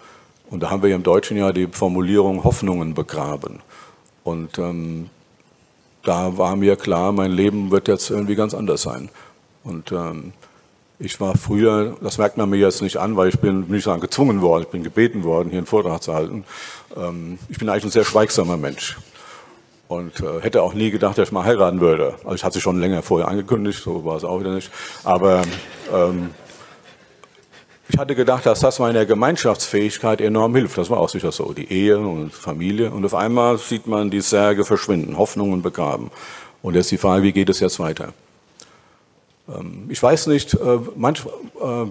[0.50, 3.60] Und da haben wir im Deutschen ja die Formulierung Hoffnungen begraben.
[4.24, 5.10] Und ähm,
[6.04, 9.10] da war mir klar, mein Leben wird jetzt irgendwie ganz anders sein.
[9.64, 10.34] Und ähm,
[11.00, 14.02] ich war früher, das merkt man mir jetzt nicht an, weil ich bin nicht sagen
[14.02, 16.46] gezwungen worden, ich bin gebeten worden, hier einen Vortrag zu halten.
[16.96, 18.98] Ähm, ich bin eigentlich ein sehr schweigsamer Mensch
[19.88, 22.16] und äh, hätte auch nie gedacht, dass ich mal heiraten würde.
[22.24, 24.72] Also ich hatte schon länger vorher angekündigt, so war es auch wieder nicht.
[25.04, 25.44] Aber
[25.94, 26.32] ähm,
[27.90, 30.78] ich hatte gedacht, dass das meiner Gemeinschaftsfähigkeit enorm hilft.
[30.78, 32.92] Das war auch sicher so, die Ehe und Familie.
[32.92, 36.12] Und auf einmal sieht man die Särge verschwinden, Hoffnungen begraben.
[36.62, 38.14] Und jetzt die Frage, wie geht es jetzt weiter?
[39.48, 40.80] Ähm, ich weiß nicht, äh, äh,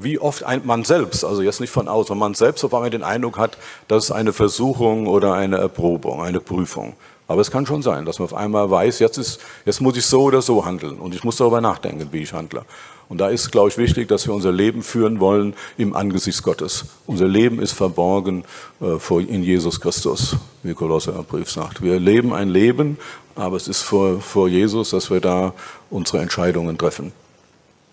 [0.03, 3.39] wie oft man selbst, also jetzt nicht von außen, man selbst auf einmal den Eindruck
[3.39, 3.57] hat,
[3.89, 6.95] dass es eine Versuchung oder eine Erprobung, eine Prüfung.
[7.29, 10.07] Aber es kann schon sein, dass man auf einmal weiß, jetzt, ist, jetzt muss ich
[10.07, 12.65] so oder so handeln und ich muss darüber nachdenken, wie ich handle.
[13.09, 16.87] Und da ist, glaube ich, wichtig, dass wir unser Leben führen wollen im Angesicht Gottes.
[17.07, 18.45] Unser Leben ist verborgen
[18.81, 21.83] äh, in Jesus Christus, wie Kolosser Brief sagt.
[21.83, 22.99] Wir leben ein Leben,
[23.37, 25.53] aber es ist vor, vor Jesus, dass wir da
[25.91, 27.13] unsere Entscheidungen treffen.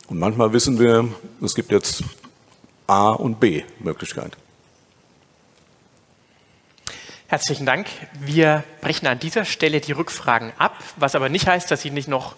[0.07, 1.07] Und manchmal wissen wir,
[1.41, 2.03] es gibt jetzt
[2.87, 4.35] A und B Möglichkeit.
[7.33, 7.87] Herzlichen Dank.
[8.19, 12.07] Wir brechen an dieser Stelle die Rückfragen ab, was aber nicht heißt, dass Sie nicht
[12.07, 12.35] noch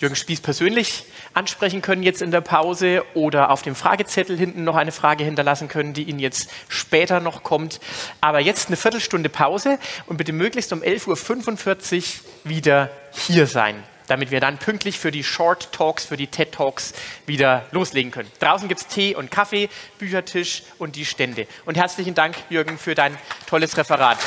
[0.00, 4.74] Jürgen Spieß persönlich ansprechen können jetzt in der Pause oder auf dem Fragezettel hinten noch
[4.74, 7.78] eine Frage hinterlassen können, die Ihnen jetzt später noch kommt.
[8.20, 12.02] Aber jetzt eine Viertelstunde Pause und bitte möglichst um 11.45 Uhr
[12.42, 13.76] wieder hier sein,
[14.06, 16.92] damit wir dann pünktlich für die Short Talks, für die TED Talks
[17.26, 18.30] wieder loslegen können.
[18.40, 21.46] Draußen gibt es Tee und Kaffee, Büchertisch und die Stände.
[21.64, 24.18] Und herzlichen Dank, Jürgen, für dein tolles Referat.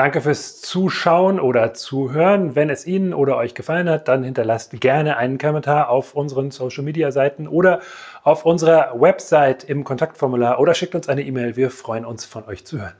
[0.00, 2.54] Danke fürs Zuschauen oder Zuhören.
[2.54, 6.84] Wenn es Ihnen oder euch gefallen hat, dann hinterlasst gerne einen Kommentar auf unseren Social
[6.84, 7.80] Media Seiten oder
[8.22, 11.56] auf unserer Website im Kontaktformular oder schickt uns eine E-Mail.
[11.56, 12.94] Wir freuen uns, von euch zu hören.